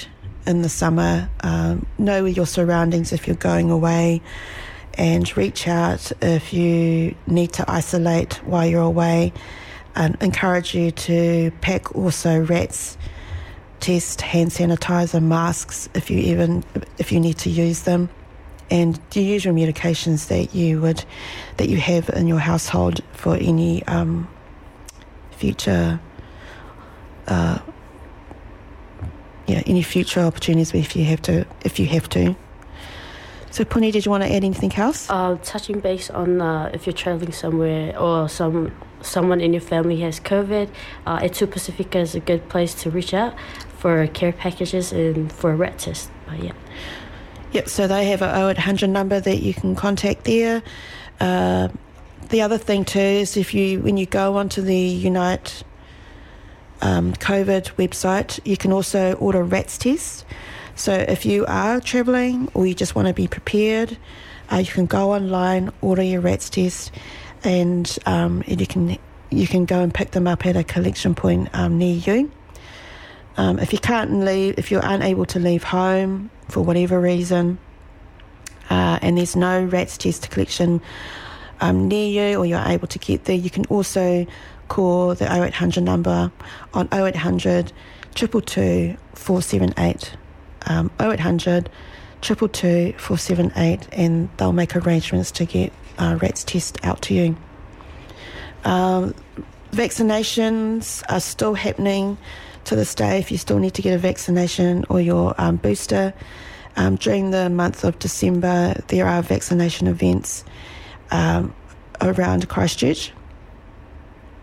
[0.46, 1.28] in the summer.
[1.40, 4.22] Um, know your surroundings if you're going away
[4.94, 9.32] and reach out if you need to isolate while you're away.
[9.96, 12.98] And encourage you to pack also RATs
[13.78, 16.64] test, hand sanitizer, masks if you even
[16.98, 18.08] if you need to use them,
[18.70, 21.04] and the usual medications that you would
[21.56, 24.28] that you have in your household for any um,
[25.32, 26.00] future.
[27.26, 27.58] Uh,
[29.46, 31.46] yeah, any future opportunities if you have to.
[31.62, 32.34] If you have to.
[33.50, 35.08] So, Puni, did you want to add anything else?
[35.08, 40.00] Uh, touching base on uh, if you're traveling somewhere or some someone in your family
[40.00, 40.70] has COVID,
[41.06, 43.34] uh, Etu Pasifika is a good place to reach out
[43.78, 46.10] for care packages and for a RAT test.
[46.26, 46.52] But yeah.
[47.54, 50.60] Yep, so they have a 0800 number that you can contact there.
[51.20, 51.68] Uh,
[52.30, 55.62] the other thing too is if you when you go onto the Unite
[56.80, 60.24] um, COVID website, you can also order RATS tests.
[60.74, 63.98] So if you are travelling or you just want to be prepared,
[64.50, 66.90] uh, you can go online, order your RATS test,
[67.44, 68.98] and, um, and you can
[69.30, 72.32] you can go and pick them up at a collection point um, near you.
[73.36, 77.58] Um, if you can't leave, if you're unable to leave home for whatever reason,
[78.70, 80.80] uh, and there's no RATS test collection
[81.60, 84.26] um, near you, or you're able to get there, you can also
[84.68, 86.30] call the 0800 number
[86.72, 87.72] on 0800
[88.14, 90.14] 222 478.
[90.66, 91.68] Um, 0800
[92.20, 97.36] 222 478, and they'll make arrangements to get uh, RATS test out to you.
[98.64, 99.14] Um,
[99.72, 102.16] vaccinations are still happening
[102.64, 106.14] to this day if you still need to get a vaccination or your um, booster.
[106.76, 110.44] Um, during the month of December, there are vaccination events
[111.10, 111.54] um,
[112.00, 113.12] around Christchurch.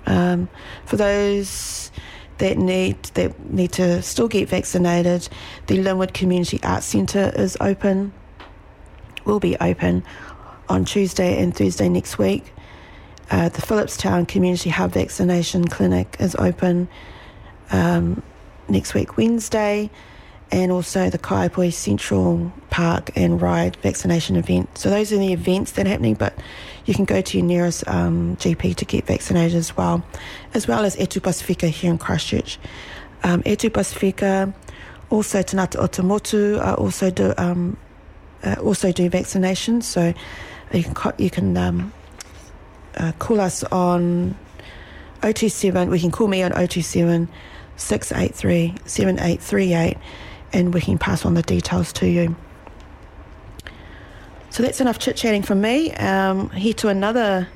[0.05, 0.49] Um,
[0.86, 1.91] for those
[2.38, 5.28] that need that need to still get vaccinated,
[5.67, 8.13] the Linwood Community Arts Centre is open.
[9.26, 10.03] Will be open
[10.67, 12.53] on Tuesday and Thursday next week.
[13.30, 16.89] Uh, the Phillipstown Community Hub Vaccination Clinic is open
[17.72, 18.22] um,
[18.67, 19.89] next week, Wednesday,
[20.51, 24.78] and also the Kaiapoi Central Park and Ride vaccination event.
[24.78, 26.34] So those are the events that are happening, but
[26.86, 30.03] you can go to your nearest um, GP to get vaccinated as well,
[30.53, 32.59] as well as Etu Pasifika here in Christchurch.
[33.24, 34.53] Um, Etu Pasifika,
[35.09, 37.78] also Tangata Atumotu, are also do um,
[38.43, 39.84] uh, also do vaccinations.
[39.84, 40.13] So
[40.74, 41.93] you can you can um,
[42.97, 44.36] uh, call us on
[45.22, 45.89] 027.
[45.89, 47.30] We can call me on 027
[47.82, 49.97] 683 7838
[50.53, 52.36] and we can pass on the details to you.
[54.49, 55.93] So that's enough chit chatting from me.
[55.93, 57.47] Um, here to another.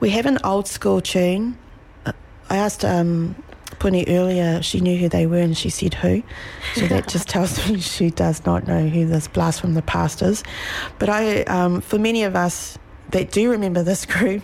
[0.00, 1.56] We have an old school tune.
[2.04, 2.12] Uh,
[2.50, 3.36] I asked um,
[3.78, 6.22] Puni earlier, she knew who they were, and she said who.
[6.74, 10.22] So that just tells me she does not know who this blast from the past
[10.22, 10.42] is.
[10.98, 12.78] But I, um, for many of us
[13.10, 14.42] that do remember this group,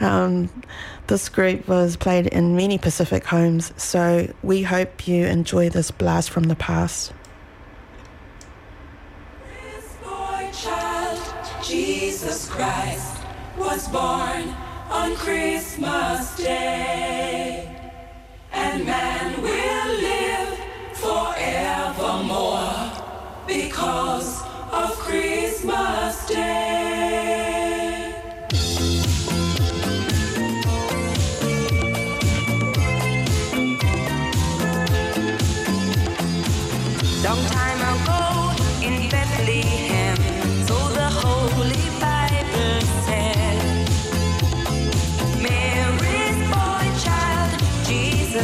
[0.00, 0.50] um,
[1.06, 3.72] this group was played in many Pacific homes.
[3.76, 7.12] So we hope you enjoy this blast from the past.
[10.02, 11.20] boy child,
[11.62, 13.16] Jesus Christ,
[13.58, 14.54] was born
[14.90, 17.70] on Christmas Day.
[18.52, 20.58] And man will live
[20.94, 22.92] forevermore
[23.46, 24.42] because
[24.72, 27.43] of Christmas Day.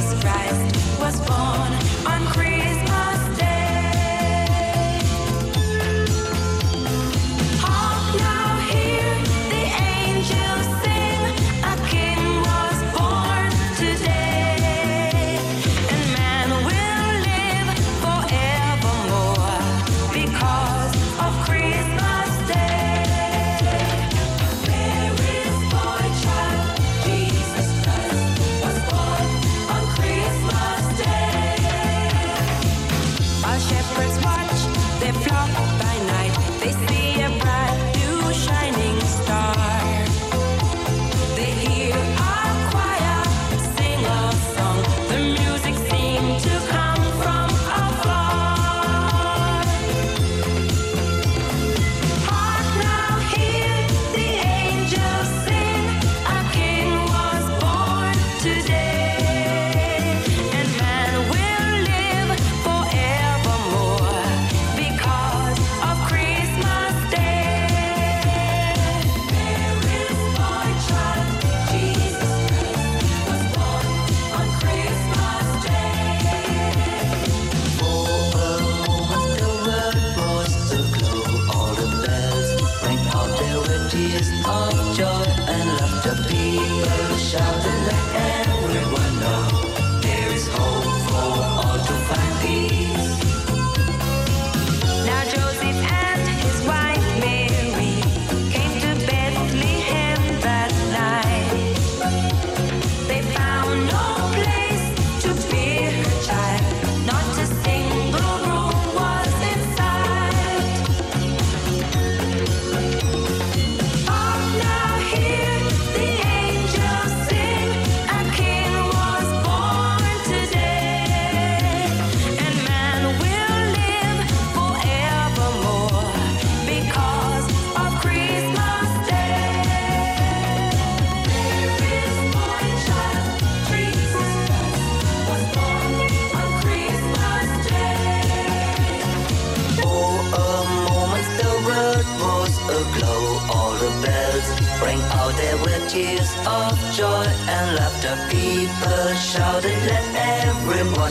[0.00, 1.89] Jesus Christ, was born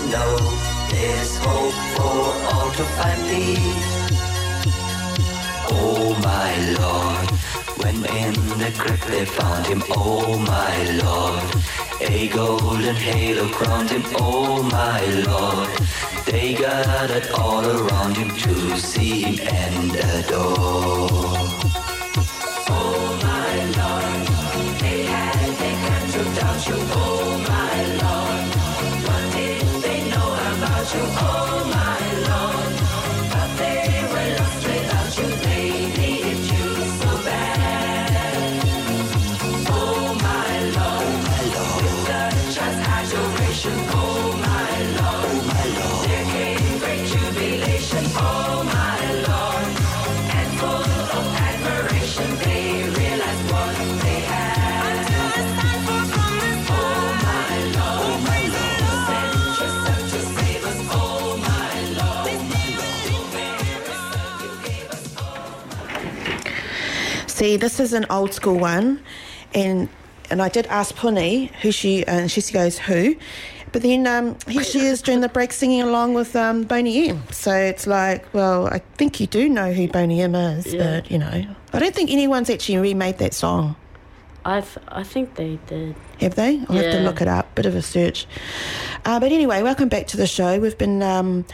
[0.09, 0.37] know
[0.89, 2.19] there's hope for
[2.51, 3.89] all to find peace.
[5.71, 7.29] Oh my Lord,
[7.81, 11.45] when in the crypt they found him, oh my Lord.
[12.01, 15.69] A golden halo crowned him, oh my Lord.
[16.25, 21.38] They gathered all around him to see him and adore.
[67.39, 68.99] See, this is an old school one,
[69.53, 69.87] and
[70.29, 73.15] and I did ask Puni who she and she goes who,
[73.71, 77.23] but then um, here she is during the break singing along with um, Boney M.
[77.31, 80.99] So it's like, well, I think you do know who Boney M is, Yeah.
[80.99, 83.77] but you know, I don't think anyone's actually remade that song.
[84.43, 85.95] I I think they did.
[86.19, 86.59] Have they?
[86.67, 87.55] I'll have to look it up.
[87.55, 88.27] Bit of a search.
[89.05, 90.59] Uh, but anyway, welcome back to the show.
[90.59, 91.45] We've been um,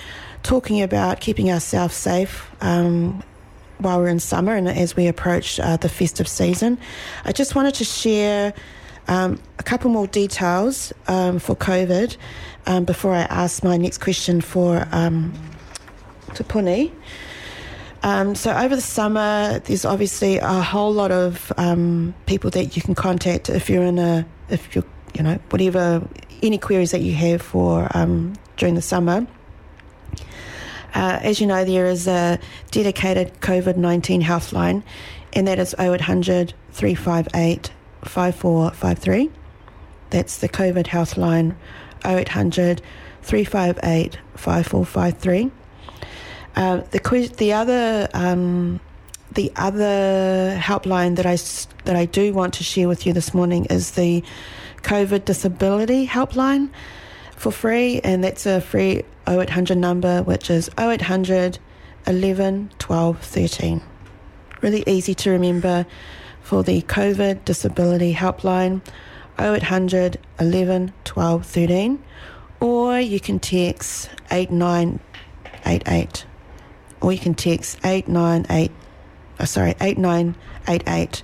[0.42, 3.22] talking about keeping ourselves safe um,
[3.78, 6.78] while we're in summer and as we approach uh, the festive season.
[7.26, 8.54] I just wanted to share
[9.08, 12.18] um, a couple more details um, for COVID
[12.66, 15.34] um, before I ask my next question for um,
[16.34, 16.92] to Puni.
[18.04, 22.82] Um, so over the summer, there's obviously a whole lot of um, people that you
[22.82, 26.08] can contact if you're in a if you're you know whatever
[26.44, 27.90] any queries that you have for
[28.58, 29.26] during the summer.
[30.96, 32.40] Uh, as you know, there is a
[32.72, 34.84] dedicated COVID 19 health line,
[35.34, 37.72] and that is 0800 358
[38.04, 39.30] 5453.
[40.10, 41.58] That's the COVID health line
[42.06, 42.82] 0800
[43.22, 45.52] 358 5453.
[46.56, 48.80] Uh, the the other um,
[49.34, 51.36] the other helpline that I
[51.84, 54.24] that I do want to share with you this morning is the
[54.84, 56.70] COVID disability helpline
[57.36, 61.60] for free, and that's a free 0800 number, which is 0800
[62.08, 63.82] 11 12 13.
[64.62, 65.86] Really easy to remember
[66.42, 68.82] for the COVID disability helpline
[69.40, 72.04] 0800 11 12 13,
[72.60, 76.26] or you can text 8988
[77.02, 78.72] or you can text 898
[79.40, 81.24] oh, sorry 8988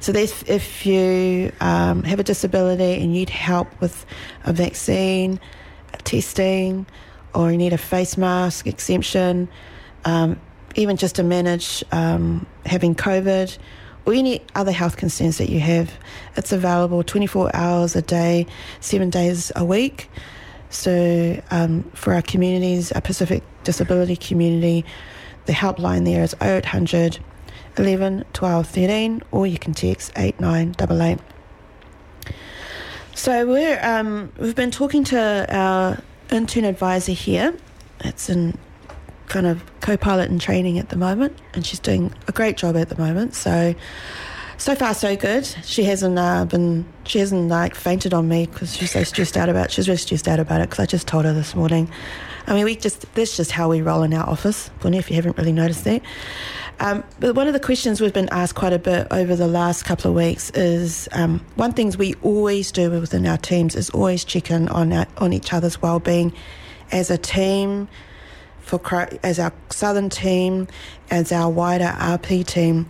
[0.00, 4.04] so that's if you um, have a disability and need help with
[4.44, 5.40] a vaccine
[6.04, 6.86] testing
[7.34, 9.48] or you need a face mask exemption
[10.04, 10.38] um,
[10.76, 13.56] even just to manage um, having covid
[14.06, 15.92] or any other health concerns that you have
[16.36, 18.46] it's available 24 hours a day
[18.80, 20.08] seven days a week
[20.74, 24.84] so um, for our communities, our Pacific disability community,
[25.46, 27.20] the helpline there is 0800
[27.76, 31.18] 11 12 13, or you can text 8988.
[33.14, 37.56] So we're um, we've been talking to our intern advisor here.
[38.00, 38.58] It's in
[39.26, 42.88] kind of co-pilot in training at the moment, and she's doing a great job at
[42.88, 43.34] the moment.
[43.34, 43.74] So
[44.56, 45.44] so far so good.
[45.64, 49.48] She hasn't uh, been she hasn't like fainted on me because she's so stressed out
[49.48, 49.70] about.
[49.70, 51.90] She's really stressed out about it because I just told her this morning
[52.46, 54.98] I mean, we just that's just how we roll in our office, Puni.
[54.98, 56.02] If you haven't really noticed that.
[56.80, 59.84] Um, but one of the questions we've been asked quite a bit over the last
[59.84, 64.24] couple of weeks is um, one things we always do within our teams is always
[64.24, 66.32] check in on our, on each other's well-being
[66.90, 67.88] as a team,
[68.60, 70.66] for as our southern team,
[71.10, 72.88] as our wider RP team,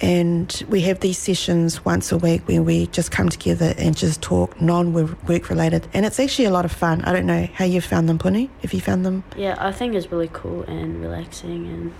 [0.00, 4.20] and we have these sessions once a week where we just come together and just
[4.22, 7.02] talk non-work related, and it's actually a lot of fun.
[7.02, 8.50] I don't know how you found them, Puni.
[8.62, 9.24] If you found them.
[9.36, 11.92] Yeah, I think it's really cool and relaxing and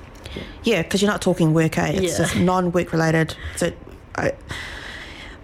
[0.65, 1.93] Yeah, because you're not talking work, eh?
[1.95, 2.25] It's Yeah.
[2.25, 3.35] just non-work related.
[3.57, 3.73] So,
[4.17, 4.33] I,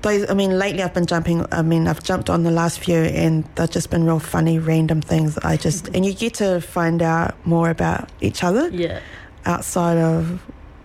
[0.03, 1.47] those, I mean, lately I've been jumping.
[1.53, 5.01] I mean, I've jumped on the last few, and they've just been real funny, random
[5.01, 5.39] things.
[5.39, 8.69] I just and you get to find out more about each other.
[8.71, 8.99] Yeah.
[9.47, 10.43] Outside of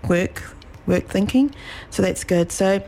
[0.08, 0.44] work,
[0.88, 1.54] work thinking,
[1.90, 2.52] so that's good.
[2.52, 2.82] So.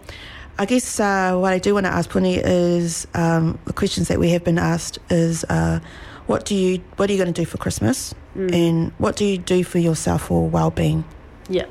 [0.62, 4.20] I guess uh, what I do want to ask Puni is um, the questions that
[4.20, 5.80] we have been asked is uh,
[6.28, 9.38] what do you what are you going to do for Christmas and what do you
[9.38, 11.04] do for yourself for well-being?
[11.50, 11.66] Yeah.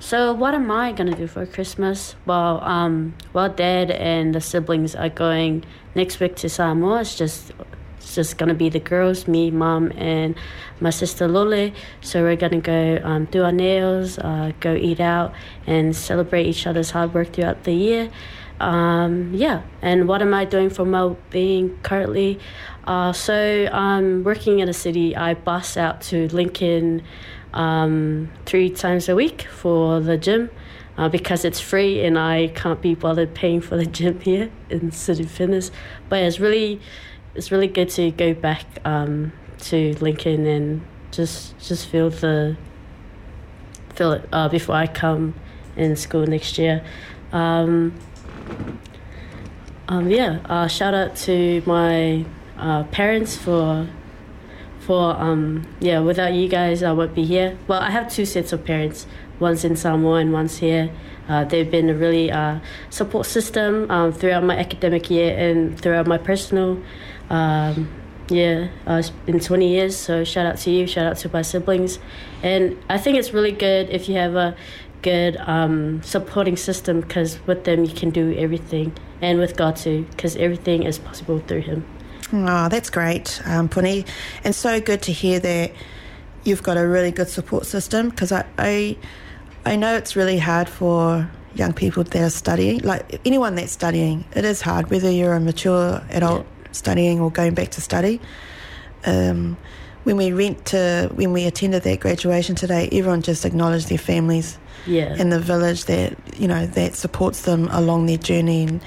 [0.00, 2.16] So what am I gonna do for Christmas?
[2.24, 5.64] Well, um, well, Dad and the siblings are going
[5.94, 7.02] next week to Samoa.
[7.02, 7.52] It's just,
[8.00, 10.34] it's just gonna be the girls, me, mom, and
[10.80, 11.72] my sister Lole.
[12.00, 15.34] So we're gonna go um, do our nails, uh, go eat out,
[15.66, 18.10] and celebrate each other's hard work throughout the year.
[18.58, 19.62] Um, yeah.
[19.82, 22.38] And what am I doing for my being currently?
[22.84, 25.14] Uh, so I'm working in a city.
[25.14, 27.02] I bus out to Lincoln
[27.52, 30.50] um, three times a week for the gym
[30.96, 34.90] uh, because it's free and I can't be bothered paying for the gym here in
[34.92, 35.70] City Fitness.
[36.08, 36.80] But it's really,
[37.34, 42.56] it's really good to go back um, to Lincoln and just just feel the
[43.94, 45.34] feel it uh, before I come
[45.76, 46.84] in school next year.
[47.32, 47.94] Um,
[49.88, 52.24] um, yeah, uh, shout out to my
[52.58, 53.88] uh, parents for
[54.80, 58.52] for um yeah without you guys i won't be here well i have two sets
[58.52, 59.06] of parents
[59.38, 60.90] one's in samoa and one's here
[61.28, 62.58] uh, they've been a really uh,
[62.88, 66.82] support system um, throughout my academic year and throughout my personal
[67.30, 67.88] um,
[68.28, 71.42] yeah uh, it's been 20 years so shout out to you shout out to my
[71.42, 71.98] siblings.
[72.42, 74.56] And i think it's really good if you have a
[75.02, 80.06] good um, supporting system because with them you can do everything and with god too
[80.10, 81.84] because everything is possible through him.
[82.32, 84.04] Oh, that's great, um, Puni.
[84.44, 85.72] And so good to hear that
[86.44, 88.96] you've got a really good support system because I, I,
[89.64, 94.24] I know it's really hard for young people that are studying, like anyone that's studying,
[94.36, 98.20] it is hard, whether you're a mature adult studying or going back to study.
[99.04, 99.56] Um,
[100.04, 104.58] when we went to, when we attended that graduation today, everyone just acknowledged their families
[104.86, 105.14] Yeah.
[105.16, 108.62] in the village that, you know, that supports them along their journey.
[108.64, 108.80] And,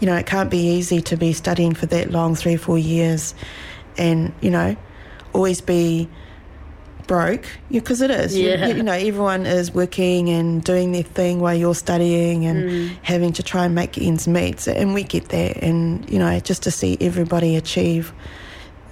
[0.00, 2.78] you know, it can't be easy to be studying for that long, three or four
[2.78, 3.34] years,
[3.98, 4.76] and, you know,
[5.32, 6.08] always be
[7.10, 8.38] broke because it is.
[8.38, 8.68] Yeah.
[8.68, 12.96] You, you know, everyone is working and doing their thing while you're studying and Mm.
[13.02, 14.60] having to try and make ends meet.
[14.60, 15.56] So, and we get that.
[15.56, 18.12] And, you know, just to see everybody achieve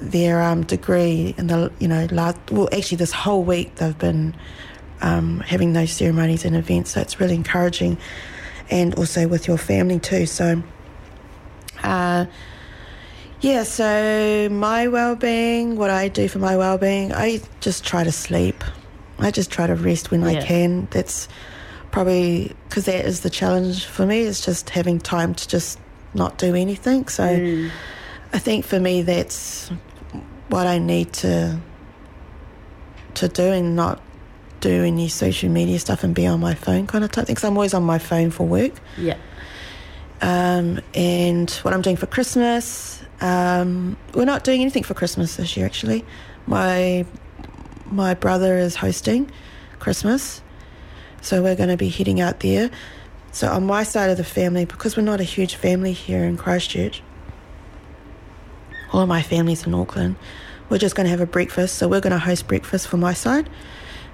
[0.00, 4.34] their um, degree and the, you know, last, well, actually, this whole week they've been
[5.00, 6.90] um, having those ceremonies and events.
[6.94, 7.98] So it's really encouraging.
[8.68, 10.26] And also with your family too.
[10.26, 10.60] So,
[11.84, 12.26] uh,
[13.40, 18.64] yeah, so my well-being, what I do for my well-being, I just try to sleep.
[19.18, 20.88] I just try to rest when I can.
[20.90, 21.28] That's
[21.90, 24.22] probably because that is the challenge for me.
[24.22, 25.78] it's just having time to just
[26.14, 27.08] not do anything.
[27.08, 27.24] So
[28.32, 29.70] I think for me that's
[30.48, 31.58] what I need to
[33.14, 34.00] to do and not
[34.60, 37.34] do any social media stuff and be on my phone kind of type thing.
[37.34, 38.72] Because I'm always on my phone for work.
[38.96, 39.16] Yeah.
[40.20, 45.56] Um, and what I'm doing for Christmas, um, we're not doing anything for Christmas this
[45.56, 45.66] year.
[45.66, 46.04] Actually,
[46.46, 47.04] my
[47.86, 49.30] my brother is hosting
[49.78, 50.42] Christmas,
[51.20, 52.70] so we're going to be heading out there.
[53.32, 56.36] So on my side of the family, because we're not a huge family here in
[56.36, 57.02] Christchurch,
[58.92, 60.16] all of my family's in Auckland.
[60.70, 61.76] We're just going to have a breakfast.
[61.76, 63.48] So we're going to host breakfast for my side,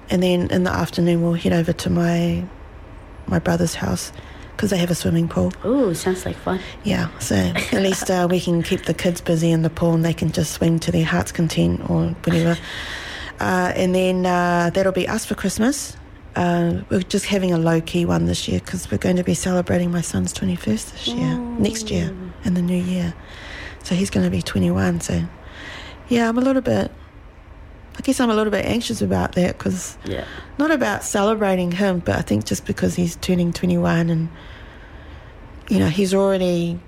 [0.09, 2.45] and then in the afternoon we'll head over to my
[3.27, 4.13] my brother's house
[4.57, 5.53] because they have a swimming pool.
[5.65, 6.61] Oh, sounds like fun.
[6.85, 10.05] Yeah, so at least uh, we can keep the kids busy in the pool and
[10.05, 12.59] they can just swim to their heart's content or whatever.
[13.41, 15.97] Uh, and then uh, that'll be us for Christmas.
[16.37, 19.35] Uh, we're just having a low key one this year because we're going to be
[19.35, 22.13] celebrating my son's 21st this year, next year,
[22.45, 23.15] in the new year.
[23.83, 25.01] So he's going to be 21.
[25.01, 25.23] So
[26.09, 26.91] yeah, I'm a little bit,
[27.97, 30.25] I guess I'm a little bit anxious about that because Yeah.
[30.59, 34.29] not about celebrating him, but I think just because he's turning 21 and,
[35.69, 36.79] you know, he's already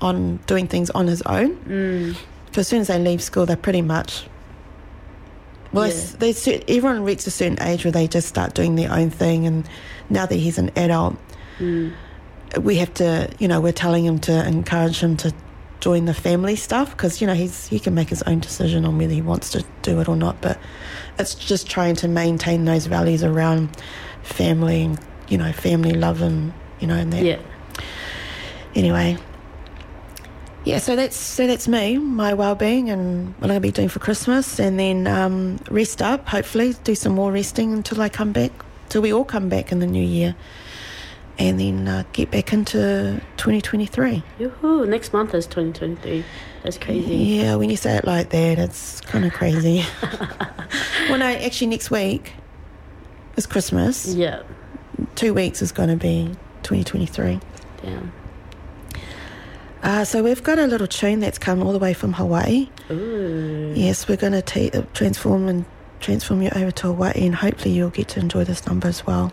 [0.00, 1.56] on doing things on his own.
[1.68, 2.16] Mm.
[2.52, 4.26] So as soon as they leave school, they're pretty much
[5.72, 5.92] Well, Yeah.
[6.20, 9.46] it's- they, everyone reaches a certain age where they just start doing their own thing,
[9.46, 9.68] and
[10.08, 11.16] now that he's an adult,
[11.58, 11.92] Mm.
[12.62, 15.32] we have to, you know, we're telling him to encourage him to
[15.80, 18.98] join the family stuff because you know he's he can make his own decision on
[18.98, 20.40] whether he wants to do it or not.
[20.40, 20.58] But
[21.18, 23.76] it's just trying to maintain those values around
[24.22, 24.98] family, and
[25.28, 27.24] you know, family love and you know, and that.
[27.24, 27.40] Yeah.
[28.74, 29.16] Anyway,
[30.64, 30.78] yeah.
[30.78, 34.58] So that's so that's me, my well-being, and what I'm gonna be doing for Christmas,
[34.58, 36.28] and then um, rest up.
[36.28, 38.52] Hopefully, do some more resting until I come back,
[38.88, 40.34] till we all come back in the new year,
[41.38, 44.22] and then uh, get back into 2023.
[44.38, 46.24] Yoo-hoo, next month is 2023.
[46.62, 47.14] That's crazy.
[47.16, 49.84] Yeah, when you say it like that, it's kind of crazy.
[51.08, 52.32] well, no, actually, next week
[53.36, 54.14] is Christmas.
[54.14, 54.42] Yeah.
[55.14, 57.40] Two weeks is going to be 2023.
[57.82, 58.12] Damn.
[59.82, 62.68] Uh, so we've got a little tune that's come all the way from Hawaii.
[62.90, 63.72] Ooh.
[63.76, 65.64] Yes, we're going to t- transform and
[66.00, 69.32] transform you over to Hawaii, and hopefully you'll get to enjoy this number as well.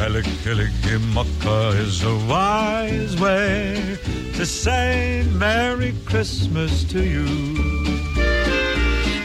[0.00, 3.98] Mele Kalikimaka is a wise way
[4.32, 7.26] to say Merry Christmas to you.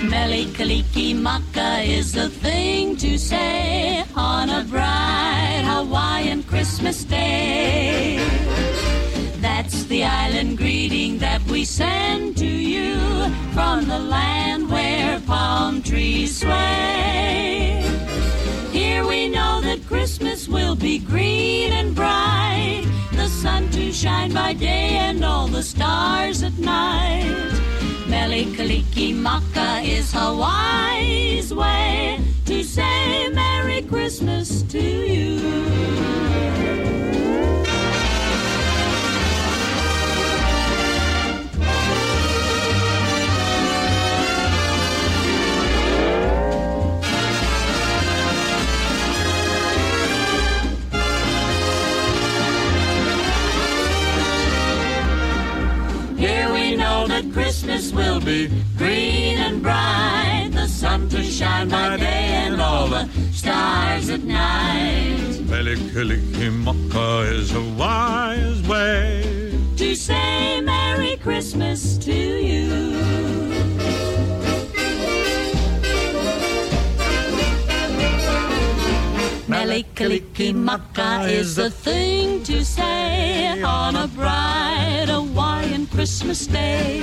[0.10, 8.18] Mele Kalikimaka is a thing to say on a bright Hawaiian Christmas day.
[9.40, 13.00] That's the island greeting that we send to you
[13.54, 17.82] from the land where palm trees sway.
[18.74, 19.62] Here we know
[20.16, 25.62] Christmas will be green and bright, the sun to shine by day and all the
[25.62, 27.52] stars at night.
[28.08, 36.55] Mele Kalikimaka is Hawaii's way to say Merry Christmas to you.
[57.36, 63.10] Christmas will be green and bright, the sun to shine by day and all the
[63.34, 65.42] stars at night.
[65.42, 72.70] Mele Kalikimaka is a wise way To say Merry Christmas to you.
[79.50, 84.95] Mele Kalikimaka is the thing to say on a bright Hawaiian
[85.96, 87.00] Christmas day.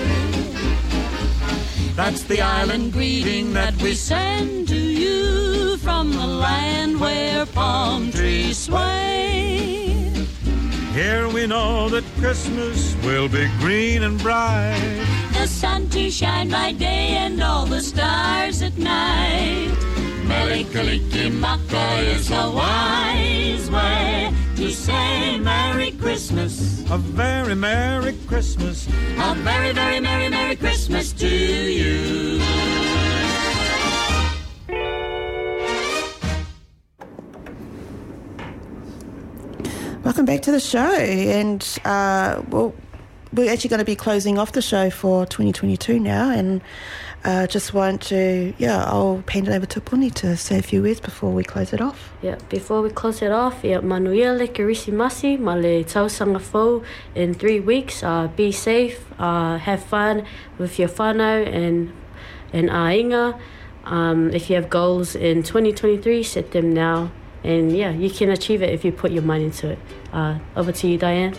[1.96, 8.58] That's the island greeting that we send to you from the land where palm trees
[8.58, 10.12] sway.
[10.92, 15.06] Here we know that Christmas will be green and bright.
[15.32, 19.72] The sun to shine by day and all the stars at night.
[20.28, 25.11] Mele Kalikimaka is a wise way to say
[26.12, 26.84] Christmas.
[26.90, 28.86] A very Merry Christmas.
[28.86, 32.38] A very, very Merry, Merry Christmas to you.
[40.04, 42.74] Welcome back to the show, and uh, well,
[43.32, 46.60] we're actually going to be closing off the show for 2022 now, and
[47.24, 50.82] uh, just want to, yeah, I'll hand it over to Puni to say a few
[50.82, 52.12] words before we close it off.
[52.20, 56.82] Yeah, before we close it off, yeah, manuia le kirisimasi, ma le tausaga fou
[57.14, 58.02] in three weeks.
[58.02, 60.24] Uh, be safe, uh, have fun
[60.58, 61.92] with your whānau and,
[62.52, 63.38] and ainga.
[63.84, 67.12] Um, if you have goals in 2023, set them now.
[67.44, 69.78] And yeah, you can achieve it if you put your mind into it.
[70.12, 71.36] Uh, over to you, Diane.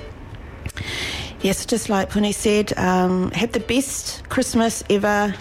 [1.42, 5.34] Yes, just like Puni said, um, have the best Christmas ever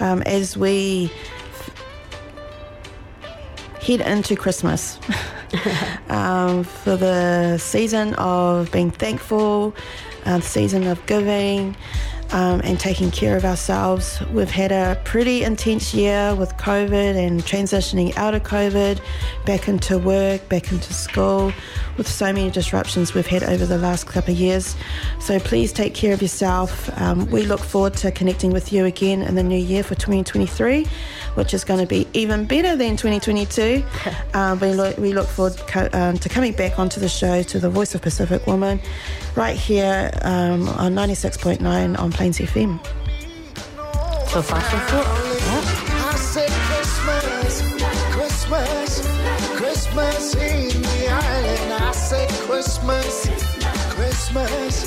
[0.00, 1.10] um, as we
[3.80, 4.98] head into Christmas.
[6.08, 9.74] um, for the season of being thankful,
[10.26, 11.76] uh, the season of giving,
[12.32, 14.20] um, and taking care of ourselves.
[14.32, 19.00] We've had a pretty intense year with COVID and transitioning out of COVID,
[19.44, 21.52] back into work, back into school,
[21.96, 24.76] with so many disruptions we've had over the last couple of years.
[25.20, 26.90] So please take care of yourself.
[27.00, 30.86] Um, we look forward to connecting with you again in the new year for 2023,
[31.40, 33.82] which is going to be even better than 2022.
[34.34, 37.58] um, we, look, we look forward co- um, to coming back onto the show to
[37.58, 38.78] the Voice of Pacific Woman
[39.36, 42.78] right here um, on 96.9 on Plains FM.
[44.28, 45.30] So fast and forward.
[47.00, 47.72] Christmas,
[48.12, 49.00] Christmas,
[49.56, 51.72] Christmas in the island.
[51.72, 53.19] I said Christmas,
[54.32, 54.86] Christmas,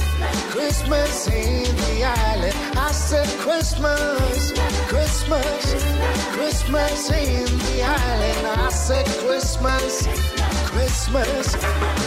[0.52, 2.56] Christmas in the island.
[2.78, 4.54] I said Christmas,
[4.88, 5.74] Christmas,
[6.32, 8.48] Christmas in the island.
[8.48, 10.08] I said Christmas,
[10.72, 11.56] Christmas,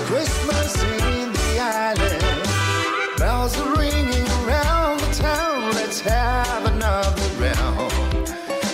[0.08, 3.18] Christmas in the island.
[3.18, 5.74] Bells are ringing around the town.
[5.74, 8.28] Let's have another round.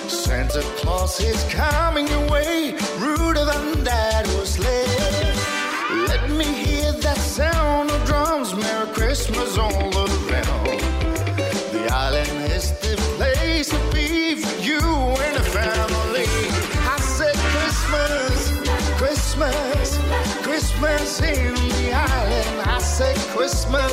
[0.09, 2.31] Santa Claus is coming your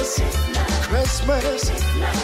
[0.09, 1.69] Christmas, Christmas,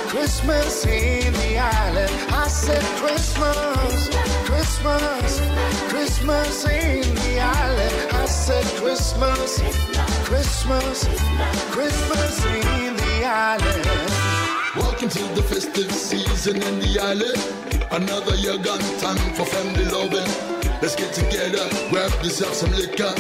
[0.09, 2.11] Christmas in the island.
[2.33, 4.09] I said Christmas,
[4.43, 5.39] Christmas,
[5.87, 8.11] Christmas in the island.
[8.13, 9.61] I said Christmas,
[10.25, 11.05] Christmas,
[11.69, 13.85] Christmas in the island.
[14.75, 17.37] Welcome to the festive season in the island.
[17.91, 20.25] Another year gone, time for family loving.
[20.81, 23.13] Let's get together, grab yourself some liquor,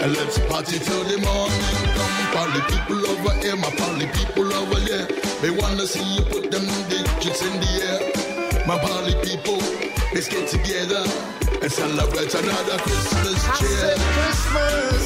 [0.00, 1.94] and let's party till the morning.
[1.94, 5.06] Come, party people over here, my party people over there.
[5.42, 8.66] They wanna see you put them digits in the air.
[8.66, 9.58] My party people,
[10.14, 11.02] let's get together
[11.62, 13.68] and celebrate another Christmas I cheer.
[13.68, 15.02] said Christmas,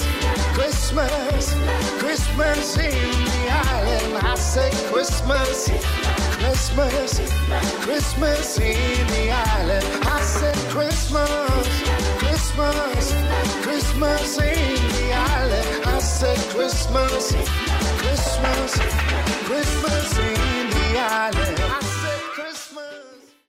[0.54, 1.54] Christmas,
[1.98, 4.24] Christmas in the island.
[4.24, 5.70] I said Christmas,
[6.38, 7.20] Christmas,
[7.84, 9.86] Christmas in the island.
[10.04, 11.66] I said Christmas,
[12.56, 15.86] Christmas, Christmas in the island.
[15.86, 17.32] I said Christmas,
[17.98, 18.78] Christmas,
[19.44, 21.93] Christmas in the island.